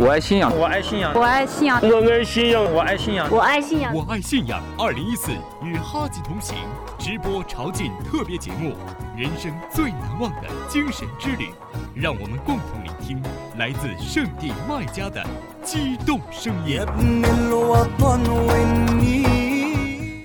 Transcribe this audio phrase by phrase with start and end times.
[0.00, 4.62] 我爱信仰，我爱信仰，我爱信仰，我爱信仰，我爱信仰，我爱信仰，我爱信仰。
[4.78, 5.30] 二零一四
[5.62, 6.56] 与哈吉同行
[6.98, 8.72] 直播朝觐特别节目，
[9.14, 11.50] 人生最难忘的精神之旅，
[11.94, 13.22] 让我们共同聆听
[13.58, 15.22] 来自圣地麦加的
[15.62, 16.80] 激动声音。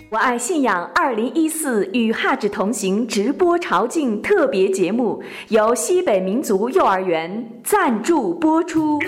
[0.10, 9.01] 我爱信仰二零一四与哈吉同行直播朝觐特别节目，由西北民族幼儿园赞助播出。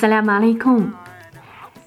[0.00, 0.90] 斯拉马利控。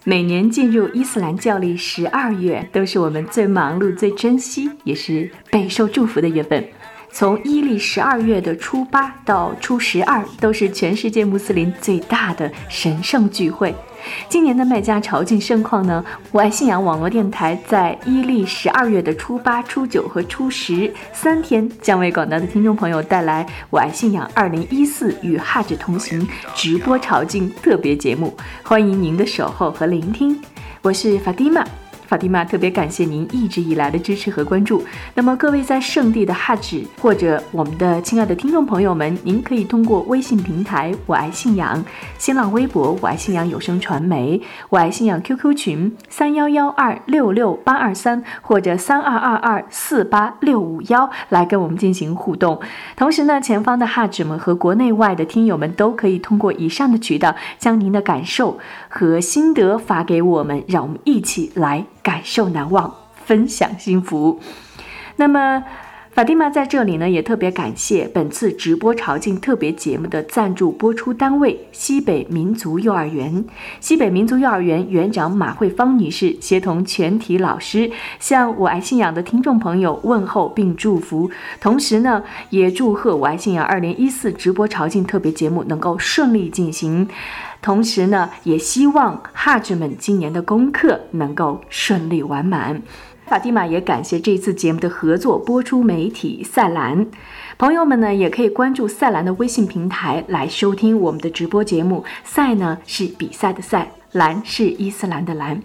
[0.03, 6.63] 每年进入伊斯兰教历十二月，都是我们最忙碌、最珍惜，也是备受祝福的月份。
[7.11, 13.73] 从伊历十二月的初八到初十二，都是全世界穆斯林最大的神圣聚会。
[14.29, 16.03] 今年的麦加朝觐盛况呢？
[16.31, 30.39] 我爱信仰网络电台在伊利十二月的初八、初九和初十三天，将为广大的听众朋友带来我爱信仰二零一四与哈指同行直播朝觐特别节目，欢迎您的守候和聆听。
[30.81, 31.82] 我是法蒂玛。
[32.13, 34.83] 法蒂玛特别感谢您一直以来的支持和关注。
[35.15, 41.83] 那么各位在圣地的哈指或者我们的亲爱的听众朋友们，您可以通过微信平台“我爱信仰”、
[42.19, 52.61] 新浪微博“我爱信仰有声传媒”、我爱信仰 QQ 群三幺幺二六六八二三或者三二二二四八六五幺来跟我们进行互动。
[52.95, 58.59] 同时呢，前方的哈指们和国内外的听友们都可以通过以上的渠道，将您的感受
[58.95, 61.87] 和心得发给我们，让我们一起来。
[62.03, 62.93] 感受难忘，
[63.25, 64.39] 分享幸福。
[65.15, 65.63] 那么，
[66.11, 73.43] 法蒂玛在这里呢，也特别感谢本次直播朝觐特别节目的赞助播出单位——西北民族幼儿园。
[73.79, 77.89] 西北民族幼儿园园长马慧芳女士协同全体老师，
[78.19, 87.07] 向我爱信仰的听众朋友问候并祝福，同时呢，也祝贺我爱信仰二零一四直播朝觐特别节目能够顺利进行。
[87.63, 92.81] 同时呢，也希望哈智们今年的功课能够顺利完满。
[93.25, 97.07] 法蒂玛也感谢这次节目的合作播出媒体赛兰，
[97.57, 102.03] 朋友们呢也可以关注赛兰的微信平台来收听我们的直播节目。
[102.25, 105.63] 赛呢是比赛的赛，兰是伊斯兰的兰。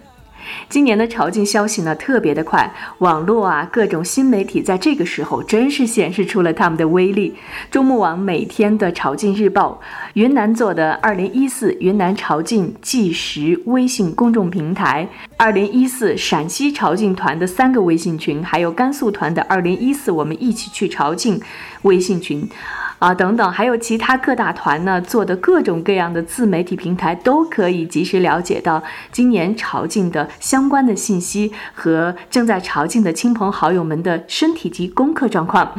[0.69, 7.35] 今年的朝觐消息呢特别的快，网络啊各种新媒体在这个时候真是显示出了他们的威力。
[7.71, 9.81] 中穆网每天的朝觐日报，
[10.15, 21.41] 云南做的二零一四云南朝觐纪实微信公众平台，二零一四陕西朝觐团的三个微信群，还有甘肃团的二零一四我们一起去朝觐
[21.83, 22.49] 微信群。
[22.99, 28.83] 啊，等等，还有其他各大团呢做的各种各样的自媒体平台，都可以及时了解到
[29.13, 35.73] 今年朝觐的相关的信息和正在朝觐的亲朋好友们的身体及功课状况。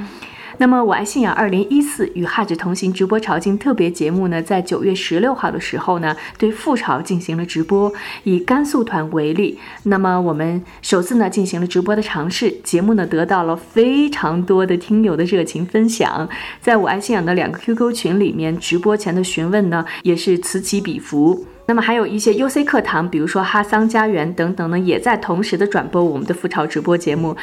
[0.62, 7.90] 那么，我爱信仰二零一四与哈指同行直播朝觐特别节目呢，在九月十六号的时候呢，对复朝进行了直播。
[8.26, 16.28] 以甘肃团为例，那么我们首次呢进行了直播的尝试，节目呢得到了非常多的听友的热情分享。
[16.62, 21.46] 在我爱信仰的两个 QQ 群里面，直播前的询问呢也是此起彼伏。
[21.70, 27.38] 那么还有一些 UC 课堂，比如说哈桑家园等等呢，也在同时的转播我们的复潮直播节目。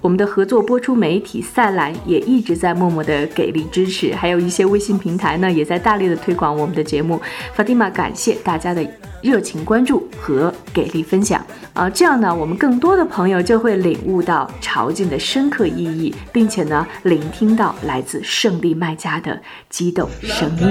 [0.00, 7.22] 我们的合作播出媒体赛兰也一直在默默的给力支持，还有一些微信平台呢，也在大力的推广我们的节目。
[7.54, 8.84] 法蒂玛感谢大家的
[9.22, 11.40] 热情关注和给力分享
[11.72, 20.66] 啊，这样呢，我们更多的朋友就会领悟到朝觐的深刻意义，并且呢，聆听到来自胜利卖家的激动声音。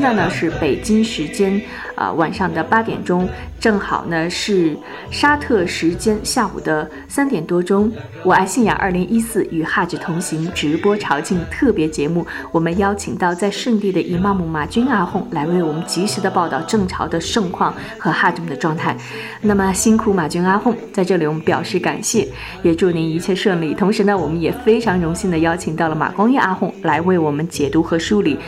[0.00, 1.60] 现在呢是北京时间
[1.94, 3.28] 啊晚上的八点钟，
[3.60, 4.74] 正好呢是
[5.10, 7.92] 沙特时间下午的三点多钟。
[8.24, 18.96] 我爱信仰二零一四与哈指同行直播朝觐特别节目，我们邀请到在圣地的伊玛目马军阿訇来为我们及时的报道正朝的盛况和哈指们的状态。
[19.42, 22.26] 那么辛苦马军阿訇，在这里我们表示感谢，
[22.62, 23.74] 也祝您一切顺利。
[23.74, 28.38] 同时呢，我们也非常荣幸的邀请到了马光业阿訇来为我们解读和梳理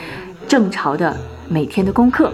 [0.48, 1.14] 正朝的。
[1.52, 2.32] 每天的功课。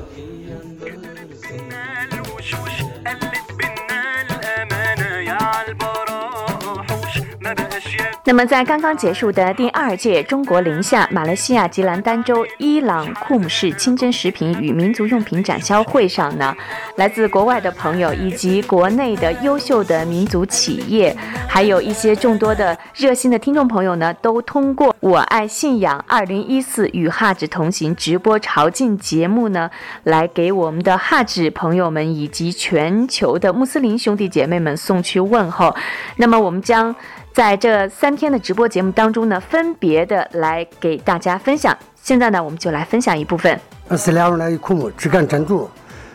[8.28, 16.54] 那么，在刚刚结束的第二届中国宁夏、马来西亚吉兰丹州伊朗库姆市清真食品与民族用品展销会上呢，
[16.96, 21.16] 来自国外的朋友以及国内的优秀的民族企业，
[21.48, 29.70] 还有一些众多的热心的听众朋友呢，都通过“我爱信仰”二零一四与哈指同行直播朝觐节目呢，
[30.02, 35.74] 来给我们的哈指朋友们以及全球的穆斯林兄弟姐妹们送去问候。
[36.16, 36.94] 那么，我们将。
[37.38, 41.72] 在这三天的直播节目当中呢，分别的来给大家分享。
[42.02, 43.56] 现在呢，我们就来分享一部分。
[43.96, 45.70] 是两位来苦木只干珍珠。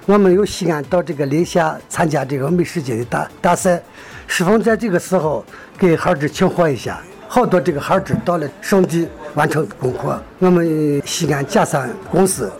[0.06, 3.82] 我们由西安到这个宁夏参加这个美食节的大大赛，
[4.28, 5.46] 适逢在这个时候
[5.78, 7.02] 给孩子庆贺一下。
[7.30, 10.22] 好多这个孩子到了圣地完成功课。
[10.40, 12.52] 我们西安嘉山公司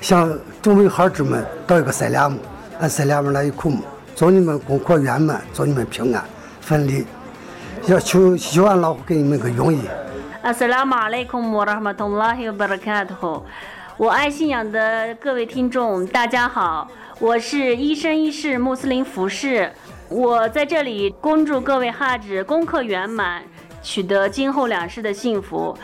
[0.00, 2.40] 向众位孩子们道一个赛两木，
[2.80, 3.84] 俺赛两木来苦木，
[4.16, 6.24] 祝你们功课圆满，祝你们平安
[6.60, 7.06] 顺利。
[7.86, 9.80] 要求希望老虎给你们个容易。
[10.42, 13.42] 阿斯拉马雷孔穆拉马通拉希巴拉卡特，
[13.96, 16.86] 我爱信仰的各位听众，大家好，
[17.18, 19.70] 我是一生一世穆斯林服饰，
[20.08, 23.42] 我在这里恭祝各位哈子功课圆满，
[23.82, 25.76] 取得今后两世的幸福。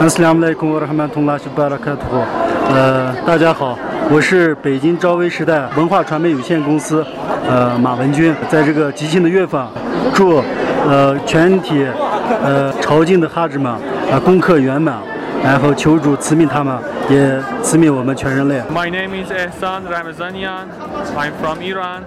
[0.00, 2.24] 阿斯拉马雷孔穆拉马通拉希巴拉卡特，
[2.68, 3.78] 呃，大家好，
[4.10, 7.04] 我是北京朝威时代文化传媒有限公司，
[7.48, 9.66] 呃，马文军，在这个吉庆的月份，
[10.14, 10.42] 祝。
[10.86, 11.86] 呃，全体
[12.42, 13.72] 呃朝觐的哈子们
[14.10, 14.98] 啊，功课圆满，
[15.42, 16.78] 然后求主赐命他们，
[17.10, 18.60] 也赐命我们全人类。
[18.72, 20.68] My name is Ehsan Ramazanian.
[21.16, 22.04] I'm from Iran.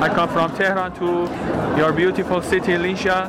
[0.00, 1.28] I come from Tehran to
[1.76, 3.28] your beautiful city, Linsha.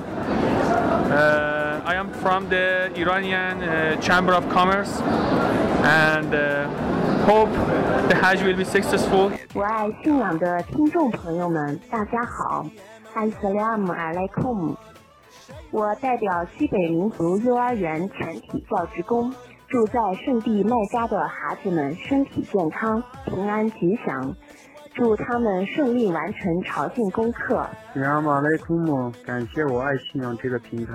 [1.11, 5.01] Uh, I am from the Iranian uh, Chamber of Commerce
[5.83, 6.67] and uh,
[7.25, 7.51] hope
[8.07, 9.31] the Hajj will be successful.
[9.53, 12.65] 我爱信仰的听众朋友们，大家好。
[13.13, 14.77] 安斯拉姆阿莱库姆，
[15.71, 19.33] 我代表西北民族幼儿园全体教职工，
[19.67, 24.35] 祝在圣地麦加的孩子们身体健康、平安吉祥，
[24.93, 27.65] 祝他们顺利完成朝觐功课。
[27.95, 30.93] 亚马莱库姆，感谢我爱信仰这个平台，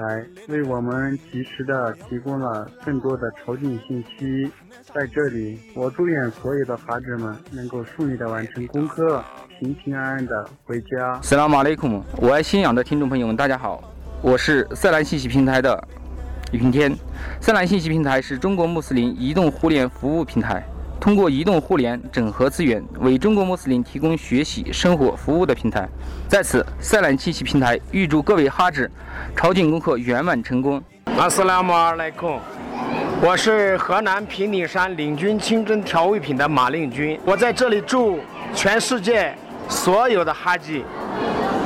[0.49, 4.51] 为我们及时的提供了更多的朝觐信息。
[4.95, 9.23] 在这里，我祝愿所有的孩子们能够顺利的完成功课。
[9.59, 11.19] 平平安安的回家。
[11.23, 13.83] 斯拉马雷库姆，我爱信仰的听众朋友们，大家好，
[14.21, 15.83] 我是赛兰信息平台的
[16.53, 16.95] 云天。
[17.41, 20.63] 赛兰信息平台是中国穆斯林移动互联服务平台，
[21.01, 25.89] 通过移动互联整合资源，为中国穆斯林提供学习、生活服务的平台。
[26.29, 28.91] 在此，赛兰信息平台预祝各位哈子
[29.37, 30.83] 朝觐功课圆满成功。
[31.17, 32.39] 阿斯拉马尔莱克，
[33.23, 38.19] 我是河南平顶山领军清真调味品的马令军，我在这里祝
[38.55, 39.35] 全世界。
[39.69, 40.85] 所有的哈吉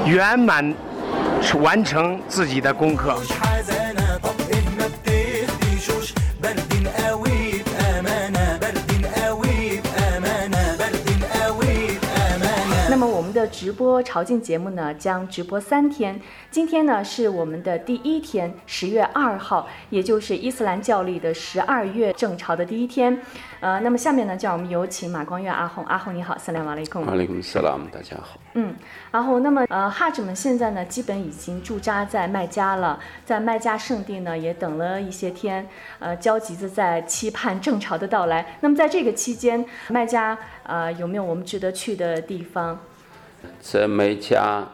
[0.06, 0.74] 圆满
[1.60, 3.14] 完成自己的功课。
[13.60, 16.18] 直播朝觐节目呢，将直播三天。
[16.50, 23.20] 今天呢是我们的第一天，十月二号，也就是伊斯兰教历的十二月正朝的第一天。
[23.60, 25.84] 呃，那么下面呢，就让我们有请马光月阿红。
[25.84, 27.04] 阿红你好，萨拉瓦雷贡。
[27.04, 28.40] 瓦雷贡萨拉姆，大家好。
[28.54, 28.74] 嗯，
[29.10, 35.68] 阿红那么呃，哈子们现在呢，基本已经驻扎在麦加了，在麦加圣地呢，也等了一些天，
[35.98, 38.56] 呃，焦急的在期盼正朝的到来。
[38.62, 42.80] 那么在这个期间，麦加呃有没有我们值得去的地方？
[43.60, 44.66] 在麦加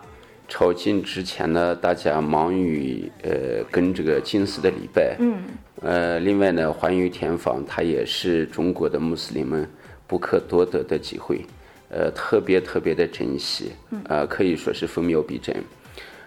[0.49, 5.17] 朝觐之前呢，大家忙于呃跟这个金丝的礼拜。
[5.19, 5.43] 嗯。
[5.83, 9.69] 呃，另外呢，环游天房，它也是中国的穆斯林们
[10.07, 11.45] 不可多得的机会，
[11.91, 13.73] 呃，特别特别的珍惜。
[14.05, 15.55] 呃，可以说是分秒必争。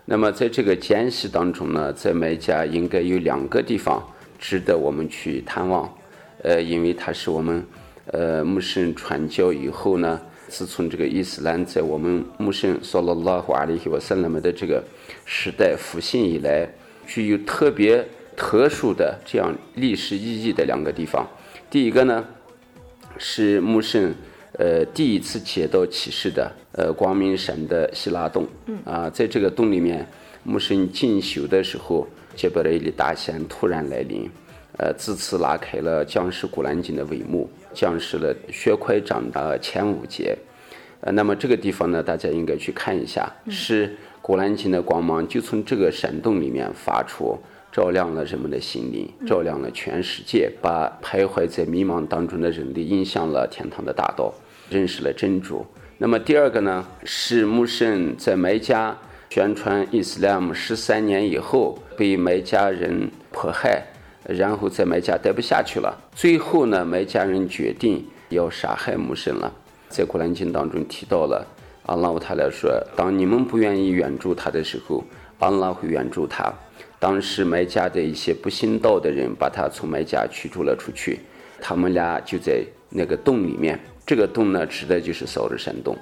[0.05, 5.91] 那么在这个间隙当中呢，在麦加应该有两个地方值得我们去探望。
[6.43, 7.65] 呃，因为它是我们
[8.07, 10.19] 呃穆斯林传教以后呢。
[10.49, 14.83] 自从这个伊斯兰在我们穆圣萨拉拉和阿里希瓦萨拉姆的这个
[15.23, 16.67] 时代复兴以来，
[17.05, 18.03] 具有特别
[18.35, 21.25] 特殊的这样历史意义的两个地方。
[21.69, 22.25] 第一个呢，
[23.17, 24.13] 是穆圣
[24.53, 28.47] 呃第一次接到启示的呃光明山的希拉洞。
[28.83, 30.05] 啊，在这个洞里面，
[30.43, 34.29] 穆圣进修的时候，杰布雷里大仙突然来临，
[34.77, 37.49] 呃，自此拉开了将士古兰经的帷幕。
[37.73, 40.37] 降世了血块长的前五节，
[41.01, 47.37] 呃，那么这个地方呢，大家应该去看一下，是古兰经的光芒就从这个山洞里面发出，
[47.71, 54.33] 照亮了人们的心灵，照亮了全世界，把徘徊在迷茫当中的人类引向了天堂的大道，
[54.69, 55.65] 认识了真主。
[55.97, 58.97] 那么第二个呢，是穆圣在麦加
[59.29, 63.85] 宣传伊斯兰十三年以后，被麦加人迫害，
[64.29, 65.97] 然后在麦加待不下去了。
[66.13, 69.51] 最后呢，麦加人决定要杀害穆圣了。
[69.89, 71.45] 在《古兰经》当中提到了，
[71.87, 75.03] 阿拉乌塔来说，当你们不愿意援助他的时候，
[75.39, 76.53] 阿拉会援助他。
[76.99, 81.19] 当时麦加的一些不信道的人把他从麦加驱逐了出去，
[81.59, 83.79] 他们俩就在那个洞里面。
[84.05, 85.97] 这个洞呢，指的就是扫日山洞。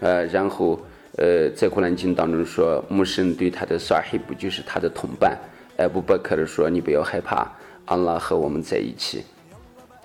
[0.00, 0.80] 呃，然后
[1.16, 5.36] 呃，在《古兰经》当中说，穆圣对他的萨黑布就是他的同伴，
[5.78, 7.52] 艾布伯克说：“你不要害怕，
[7.84, 9.22] 安拉和我们在一起。”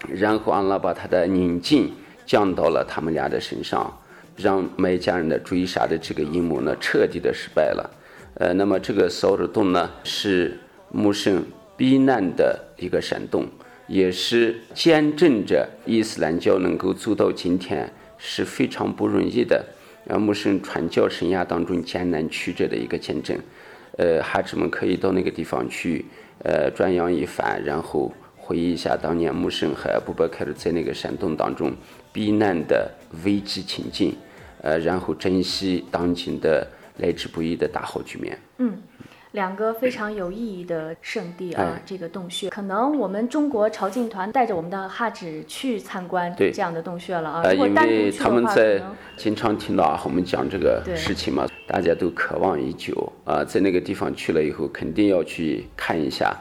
[0.08, 1.92] 然后安拉把他的宁静
[2.28, 3.92] 降到了他们俩的身上，
[4.38, 7.90] 让麦加人的追杀的这个阴谋呢，彻底的失败了。
[8.36, 10.60] 呃，那么这个扫日洞呢，是
[10.92, 11.44] 穆圣
[11.76, 13.48] 避难的一个山洞，
[13.88, 19.66] 也是见证着伊斯兰教能够走到今天是非常不容易的。
[20.06, 23.36] 呃，穆圣传教生涯当中艰难曲折的一个见证。
[23.98, 26.06] 呃，孩子们可以到那个地方去，
[26.44, 31.72] 呃，转扬一番，然后回忆一下当年穆圣和布伯克尔在那个山洞当中
[32.12, 32.90] 避难的
[33.24, 34.16] 危机情境，
[34.62, 36.68] 呃，然后珍惜当今的。
[36.98, 38.38] 来之不易的大好局面。
[38.60, 38.78] 嗯，
[39.32, 47.52] 两个非常有意义的圣地啊，这个洞穴，可能我们中国朝觐团带着我们的哈指去参观这样的洞穴了啊。
[47.52, 48.80] 因为他们在
[49.18, 56.32] 经常听到我们讲这个事情嘛，大家都渴望已久啊，在那个地方去了以后，肯定要去看一下。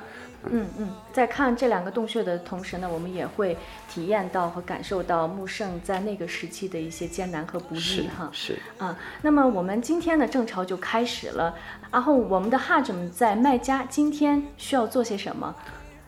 [0.51, 3.57] 嗯嗯，在看这两个洞穴的同时呢，我们也会
[3.89, 8.29] 体验到和感受到穆圣在那个时期的一些艰难和不易哈。
[8.31, 11.55] 是啊，那么我们今天的正朝就开始了。
[11.91, 15.57] 然后我们的哈子们在麦加今天需要做些什么？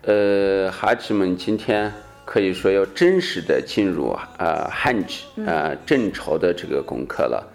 [0.02, 1.90] 呃，哈子们今天
[2.26, 7.52] 可以说要真实的进入啊汉吉啊正朝的这个功课了。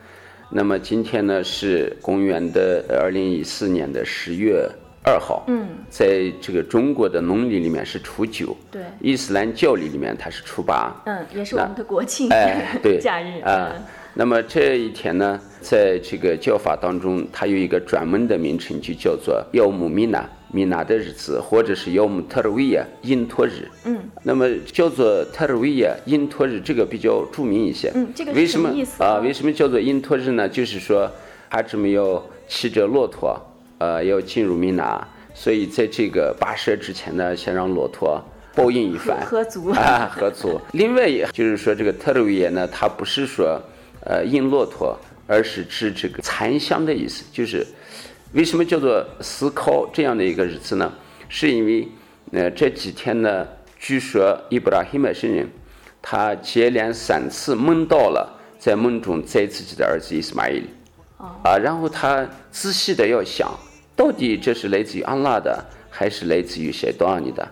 [0.51, 4.69] 那么今天呢是公元的二零一四年的十月。
[5.01, 13.73] 二号，嗯，在这个中国的农历里面是初九，对，伊斯兰教历里面它是初八，嗯，也是我们的国庆，哎， 对，假日啊。
[14.13, 29.19] 那么这一天呢，在这个教法当中，它有一个专门的名称，就叫做耀姆米娜米娜的日子，或者是要姆特尔维亚因托日，嗯，那么叫做特尔维亚因托日，这个比较著名一些，嗯，这个为什么意思啊？
[29.23, 30.47] 为什么叫做因托日呢？
[30.49, 31.11] 就是说，
[31.49, 33.39] 他这么要骑着骆驼。
[33.81, 38.21] 呃，要进入米娜，所以在这个跋涉之前呢，先让骆驼
[38.53, 40.59] 报应一番，喝足啊，喝足。
[40.73, 43.57] 另外，就是说这个特尔维耶呢，它不是说
[44.05, 47.23] 呃印骆驼，而是指这个残香的意思。
[47.31, 47.65] 就是
[48.33, 50.93] 为什么叫做思考这样的一个日子呢？
[51.27, 51.87] 是因为
[52.31, 53.47] 呃这几天呢，
[53.79, 55.49] 据说伊布拉希麦圣人
[55.99, 60.63] 他接连三次梦到了，在梦中载自己的儿子伊斯玛仪，
[61.17, 63.51] 啊，然后他仔细的要想。
[63.95, 67.47] 到底这是来自于安拉的，还是来自于谁多阿尼的？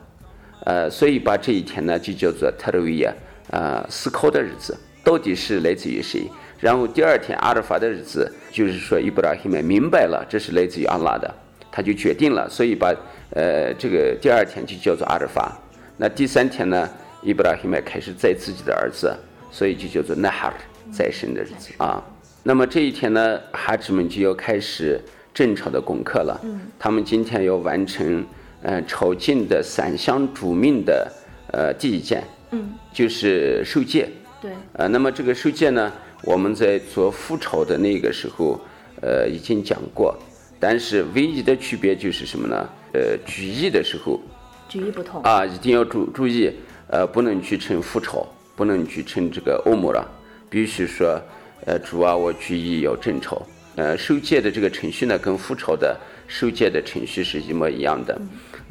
[0.65, 3.11] 呃，所以把这一天呢就叫做特鲁伊亚，
[3.49, 6.29] 呃，思考的日子，到底是来自于谁？
[6.59, 11.33] 然后第二天阿尔法的日子，就是说伊布拉希曼明白了这是来自于阿拉的，
[11.71, 12.93] 他就决定了，所以把
[13.31, 15.57] 呃这个第二天就叫做阿尔法。
[15.97, 16.89] 那第三天呢，
[17.21, 19.15] 伊布拉希曼开始载自己的儿子，
[19.51, 20.53] 所以就叫做纳哈尔
[20.91, 22.03] 再生的日子啊。
[22.43, 24.99] 那么这一天呢，哈子们就要开始。
[25.33, 28.25] 正朝的功课了，嗯，他们今天要完成，
[28.63, 31.07] 呃，朝觐的三项主命的，
[31.53, 34.09] 呃，第一件，嗯，就是受戒，
[34.41, 35.93] 对，呃，那么这个受戒呢，
[36.23, 38.59] 我们在做复朝的那个时候，
[39.01, 40.17] 呃，已经讲过，
[40.59, 42.69] 但是唯一的区别就是什么呢？
[42.93, 44.19] 呃，举义的时候，
[44.67, 46.51] 举义不同啊，一定要注注意，
[46.87, 50.05] 呃，不能去称复朝，不能去称这个欧姆了，
[50.49, 51.21] 必须说，
[51.65, 53.41] 呃，主啊，我举义要正朝。
[53.75, 55.95] 呃，受戒的这个程序呢，跟复朝的
[56.27, 58.19] 受戒的程序是一模一样的。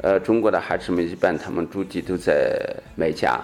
[0.01, 2.59] 呃，中国的孩子们一般他们驻地都在
[2.95, 3.39] 麦加，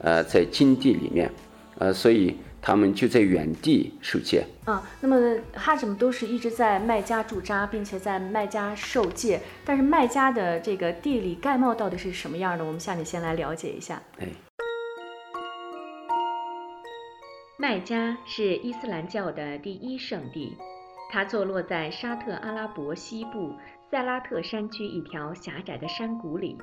[0.00, 1.30] 呃，在金地里面，
[1.78, 2.36] 呃，所以
[2.66, 4.44] 他们就在原地受戒。
[4.64, 9.40] 啊，那么哈子们都是一直在麦加驻扎，并且在麦加受戒。
[9.64, 12.64] 但是麦加的这个地理概貌到底是什么样的？
[12.64, 14.02] 我们下面先来了解一下。
[14.18, 14.26] 哎，
[17.56, 20.56] 麦加是伊斯兰教的第一圣地。
[21.12, 23.54] 它坐落在沙特阿拉伯西部
[23.92, 26.58] 塞拉特山区一条狭窄的山谷里，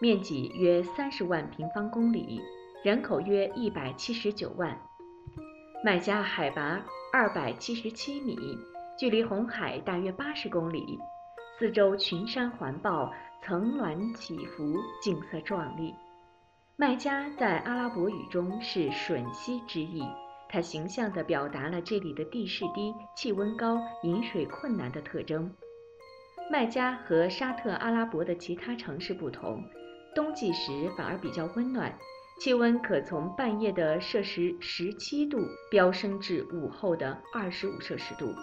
[0.00, 2.40] 面积约三十万平方公里，
[2.82, 4.74] 人口约一百七十九万。
[5.84, 6.80] 麦加海拔
[7.12, 8.38] 二百七十七米，
[8.98, 10.98] 距离红海大约八十公里，
[11.58, 13.12] 四周群山环抱，
[13.42, 15.94] 层峦起伏，景色壮丽。
[16.76, 20.02] 麦加在阿拉伯语中是吮吸之意。
[20.48, 25.54] 它形象地表达了这里的地势低、气温高、饮水困难的特征。
[26.50, 29.62] 麦加和沙特阿拉伯的其他城市不同，
[30.14, 31.94] 冬季时反而比较温暖，
[32.40, 35.38] 气温可从半夜的摄氏十七度
[35.70, 38.34] 飙升至午后的二十五摄氏度。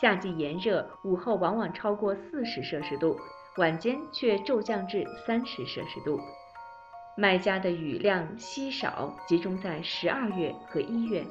[0.00, 3.16] 夏季炎热，午后往往超过四十摄氏度，
[3.56, 6.18] 晚间却骤降至三十摄氏度。
[7.16, 11.24] 麦加的雨量稀少，集中在十二月和一月。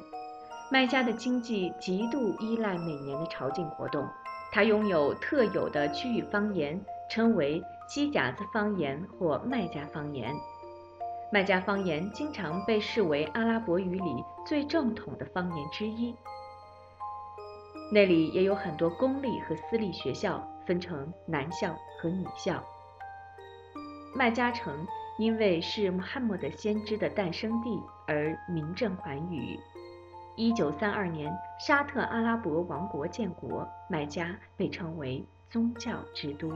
[0.70, 4.06] 麦加的经济极度依赖每年的朝觐活动，
[4.52, 10.32] 它拥有特有的区域方言，称为机甲子方言或麦加方言。
[11.32, 16.14] 麦加方言经常被视为阿拉伯语里最正统的方言之一。
[17.90, 22.62] 那里也有很多公立和私立学校，分成男校和女校。
[24.14, 24.86] 麦加城
[25.18, 29.58] 因为是穆罕默德先知的诞生地而名震寰宇。
[30.36, 36.52] 一九三二年，沙特阿拉伯王国建国，麦加被称为宗教之都。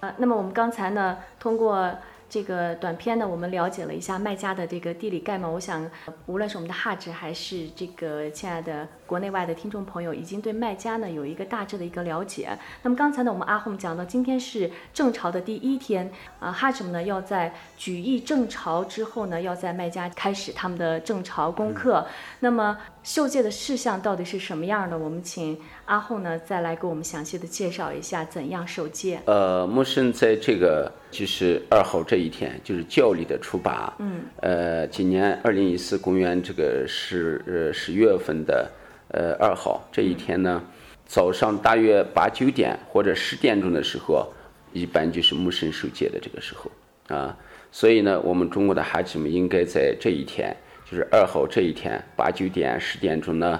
[0.00, 1.96] 呃，那么我们刚才呢，通过。
[2.32, 5.50] 这个短片呢，我们了解了一下卖家的这个地理概貌。
[5.50, 5.86] 我想，
[6.24, 12.48] 无论是我们的哈志，还是这个亲爱的国内外的听众朋友，已经对卖家呢有一个大致的一个了解。
[12.80, 16.10] 那么刚才呢，我们阿红讲到，今天是正朝的第一天
[16.40, 22.06] 啊，哈志们呢要在举义正朝之后呢，要在卖家开始他们的正朝功课。
[22.40, 24.96] 那么受戒的事项到底是什么样的？
[24.96, 29.20] 我们请阿后呢再来给我们详细的介绍一下怎样受戒。
[29.26, 32.22] 呃，木生在这个就是二号这。
[32.22, 38.70] 一天就是教历的初八，嗯，呃，今年二零一四公元这个十呃十月份的
[39.08, 40.62] 呃二号这一天呢，
[41.04, 44.32] 早上大约八九点或者十点钟的时候，
[44.72, 46.70] 一般就是木生受戒的这个时候
[47.08, 47.36] 啊，
[47.72, 50.56] 所以呢，我们中国的孩子们应该在这一天，
[50.92, 53.58] 就是二号这一天八九点十点钟呢，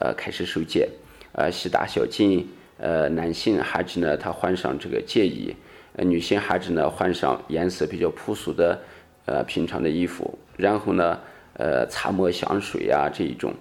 [0.00, 0.86] 呃，开始受戒，
[1.32, 5.56] 呃，洗大小净，呃，男性孩子呢，他换上这个戒衣。
[5.94, 8.78] 呃，女性孩子呢，换上颜色比较朴素的，
[9.24, 11.18] 呃，平常的衣服，然后呢，
[11.54, 13.54] 呃，擦抹香水呀这一种，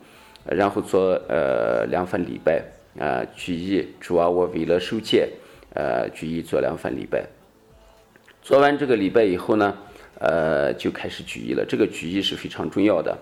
[0.45, 2.61] 然后做呃两份礼拜，
[2.99, 5.29] 啊，举义，主要我为了受戒，
[5.73, 7.25] 呃，举义做两份礼拜。
[8.41, 9.77] 做完这个礼拜以后呢，
[10.19, 11.65] 呃，就开始举义了。
[11.65, 13.17] 这个举义是非常重要的，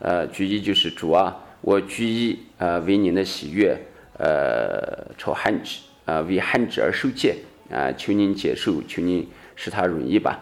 [0.00, 3.78] 呃，举义就是主啊，我举义啊，为您的喜悦，
[4.18, 7.36] 呃，朝汉子啊，为汉子而受戒。
[7.68, 10.38] 啊，求您接受，求您使他容易吧。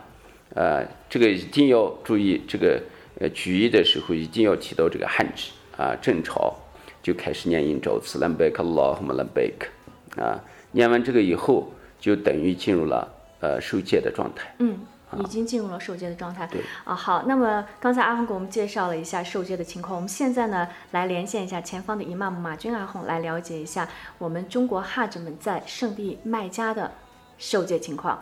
[0.55, 2.79] 呃，这个一定要注意，这个
[3.19, 5.97] 呃举义的时候一定要提到这个汉字啊。
[6.03, 6.55] 正朝
[7.03, 10.39] 就开始念印咒词，兰贝克拉和兰贝克啊。
[10.73, 14.55] 念完这个以后，就等于进入了呃受戒的状态。
[14.59, 14.77] 嗯。
[15.19, 16.47] 已经进入了受戒的状态。
[16.47, 26.91] 对啊，好，那么刚才阿红给我们介绍了一下受戒的情况，我们现在呢来连线一下前方的伊玛目马军阿红，来了解一下我们中国哈子们在圣地麦加的。
[27.37, 28.17] 受戒情况。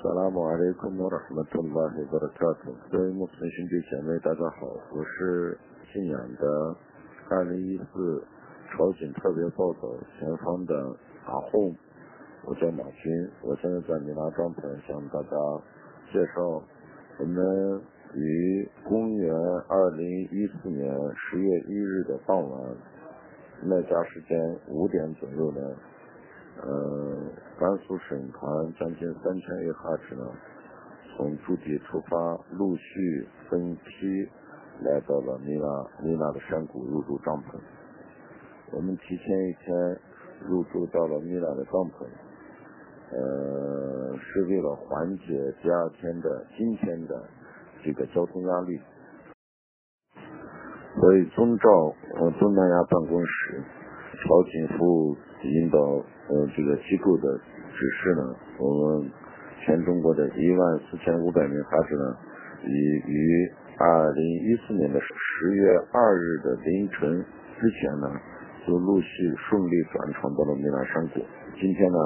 [0.00, 5.58] 萨拉姆阿里库穆拉哈特拉希巴的卡图，各位穆斯林兄弟姐妹，大家好，我是
[5.92, 6.76] 信仰的
[7.28, 8.24] 二零一四
[8.70, 10.74] 朝鲜特别报道前方的
[11.26, 11.74] 阿訇，
[12.48, 15.36] 我叫马军，我现在在米拉帐篷向大家
[16.10, 16.62] 介绍，
[17.18, 17.82] 我们
[18.14, 19.34] 于公元
[19.68, 22.74] 二零一四年十月一日的傍晚，
[23.62, 25.60] 麦加时间五点左右呢。
[26.62, 27.18] 呃，
[27.60, 30.24] 甘肃省团将近三千位哈子呢，
[31.14, 32.16] 从驻地出发，
[32.52, 34.26] 陆续分批
[34.80, 37.60] 来到了米拉米拉的山谷入住帐篷。
[38.72, 40.00] 我们提前一天
[40.48, 42.06] 入住到了米拉的帐篷，
[43.12, 47.22] 呃，是为了缓解第二天的今天的
[47.84, 48.80] 这个交通压力。
[51.00, 53.62] 所以遵照呃东南亚办公室
[54.22, 55.78] 朝请服务引导。
[56.28, 57.40] 呃，这个机构的
[57.72, 59.10] 指示呢，我们
[59.64, 62.16] 全中国的一万四千五百名孩子呢，
[62.68, 62.68] 已
[63.08, 67.24] 于二零一四年的十月二日的凌晨
[67.58, 68.12] 之前呢，
[68.66, 71.24] 就陆续顺利转场到了米兰山谷。
[71.58, 71.98] 今天呢，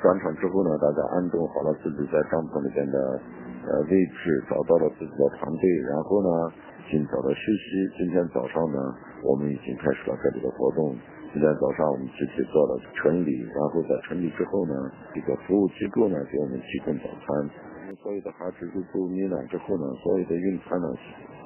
[0.00, 3.20] 转场之后呢，大家安顿好了自己在帐篷里边的
[3.68, 6.28] 呃位置，找到了自己的团队，然后呢，
[6.88, 7.68] 尽早的休息。
[7.98, 8.80] 今天早上呢，
[9.22, 10.96] 我们已经开始了这里的活动。
[11.32, 14.74] 今天早上我们集体做了晨礼，然后在晨礼之后呢，
[15.14, 17.50] 这个服务机构呢给我们提供早餐。
[18.02, 20.88] 所有的孩子入住米兰之后呢，所有的用餐呢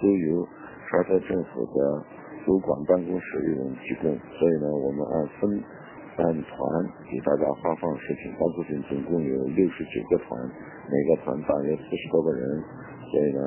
[0.01, 0.47] 都由
[0.89, 1.79] 沙特政府的
[2.47, 4.15] 主管办公室为我们提供。
[4.39, 5.61] 所以呢，我们按分
[6.17, 6.57] 按团
[7.11, 10.39] 给大家发放食品，到目前总共有六十九个团，
[10.87, 12.63] 每个团大约四十多个人，
[13.11, 13.41] 所以呢，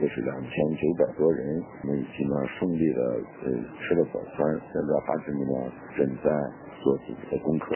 [0.00, 3.00] 就是两千九百多人，我们今呢顺利的
[3.44, 3.50] 呃
[3.82, 5.54] 吃了早餐，现在孩子们呢
[5.96, 6.30] 正在
[6.82, 7.74] 做自己的功课。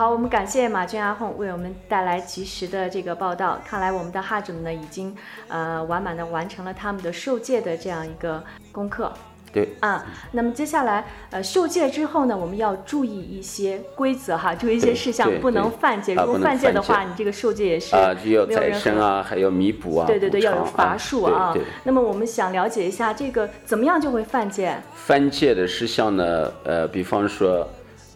[0.00, 3.60] 好，我们感谢马军阿红为我们带来及时的这个报道。
[3.66, 5.14] 看来我们的哈主们呢，已经
[5.46, 9.12] 呃完满的完成了他们的受戒的这样一个功课。
[9.52, 16.14] 对啊，那么接下来呃受戒之后呢，我们要注意一些规则哈，注意一些事项，不能犯戒。
[16.14, 21.54] 如果犯戒的话，你这个受戒也是啊，就要再生啊，还要弥补啊，对对对，要有罚数啊。
[21.84, 24.74] 那么我们想了解一下这个怎么样就会犯戒？
[24.94, 27.68] 犯戒的事项呢，呃，比方说。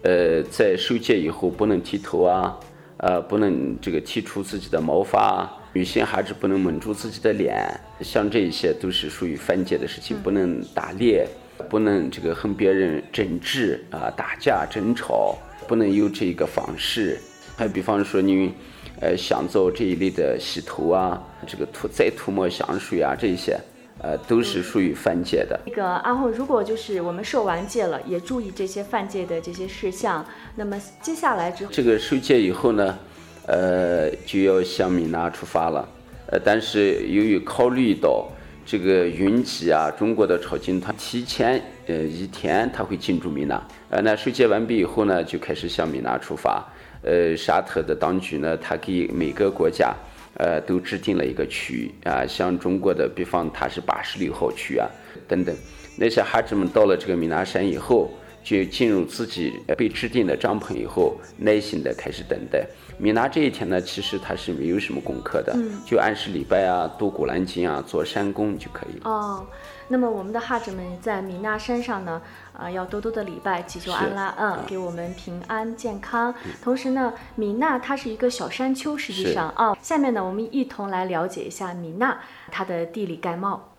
[0.04, 2.60] 呃，在受戒以后不能剃头啊，
[2.98, 7.56] 呃，不能这个剃除自己的毛发，女性还是不能蒙住自己的脸，
[8.02, 11.26] 像这一些都是属于犯戒的事情，不能打猎，
[11.70, 17.18] 不能这个和别人争执啊，打架争吵，不能有这个方式。
[17.56, 18.52] 还比方说你，
[19.00, 23.58] 呃，想做这一类的洗头啊，这个涂再涂抹香水啊，这一些。
[24.04, 25.58] 呃，都是属于犯戒的。
[25.64, 30.22] 那个阿后，如果就是我们受完戒了，也注意这些犯戒的这些事项。
[30.56, 32.98] 那么接下来之后，这个受戒以后呢，
[33.46, 35.88] 呃，就要向米娜出发了。
[36.26, 38.28] 呃，但是由于考虑到
[38.66, 43.62] 这个云集啊，中国的朝觐团提前呃一天他会进驻米娜。
[43.88, 46.62] 呃，那受戒完毕以后呢，就开始向米娜出发。
[47.02, 49.94] 呃，沙特的当局呢，他给每个国家。
[50.36, 54.88] 呃，都制定了一个区域啊，像中国的，比方它是八十六号区啊，
[55.28, 55.54] 等等，
[55.96, 58.10] 那些哈子们到了这个米拿山以后，
[58.42, 62.66] 就进入自己被制定的帐篷以后，耐心的开始等待。
[62.98, 69.10] 米拿这一天呢，其实它是没有什么功课的，就按时礼拜啊，读古兰经啊，做山工就可以了。
[69.10, 69.46] 哦。
[69.88, 76.34] 那么我们的哈子们在米纳山上呢，啊，要多多的礼拜，祈求安拉，嗯，给我们平安健康。
[76.62, 82.18] 同时呢，米纳它是一个小山丘，实际上啊，下面呢，我们一同来了解一下米纳
[82.50, 83.70] 它的地理概貌。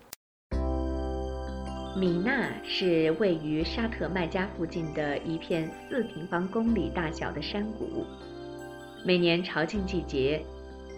[1.96, 8.04] 米纳是位于沙特麦加附近的一片四平方公里大小的山谷。
[9.02, 10.44] 每年朝觐季节，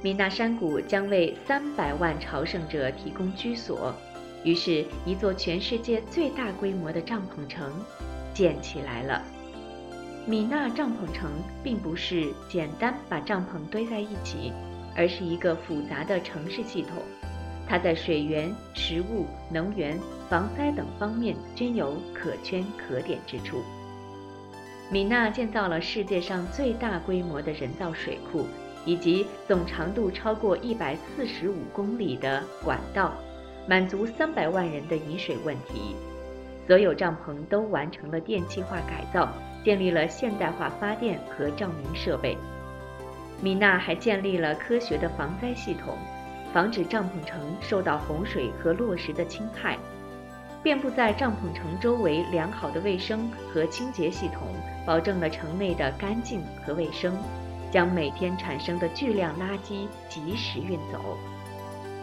[0.03, 3.95] 米纳山谷将为三百万朝圣者提供居所。
[4.45, 7.73] 于是，一座全世界最大规模的帐篷城
[8.33, 9.23] 建起来了。
[10.27, 11.31] 米纳帐篷城
[11.63, 14.53] 并不是简单把帐篷堆在一起，
[14.95, 17.03] 而是一个复杂的城市系统。
[17.67, 19.99] 它在水源、食物、能源、
[20.29, 23.63] 防灾等方面均有可圈可点之处。
[24.91, 28.47] 米纳建造了世界上最大规模的人造水库，
[28.87, 33.13] 以及总长度超过一百四十五公里的管道。
[33.69, 35.95] 满足三百万人的饮水问题，
[36.67, 39.29] 所有帐篷都完成了电气化改造，
[39.63, 42.35] 建立了现代化发电和照明设备。
[43.43, 45.99] 米娜还建立了科学的防灾系统，
[46.51, 49.77] 防止帐篷城受到洪水和落石的侵害。
[50.63, 54.49] 遍布在帐篷城周围良好的卫生和清洁系统，
[54.87, 57.15] 保证了城内的干净和卫生，
[57.71, 61.19] 将每天产生的巨量垃圾及时运走。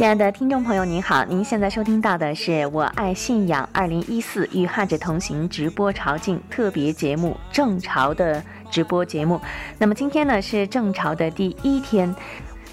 [0.00, 8.42] 亲爱的听众朋友，您好，您现在收听到的是《我爱信仰》二零一四与汉者同行直播朝觐特别节目正朝的。
[8.70, 9.38] 直播节目，
[9.76, 12.16] 那么今天呢是正朝的第一天，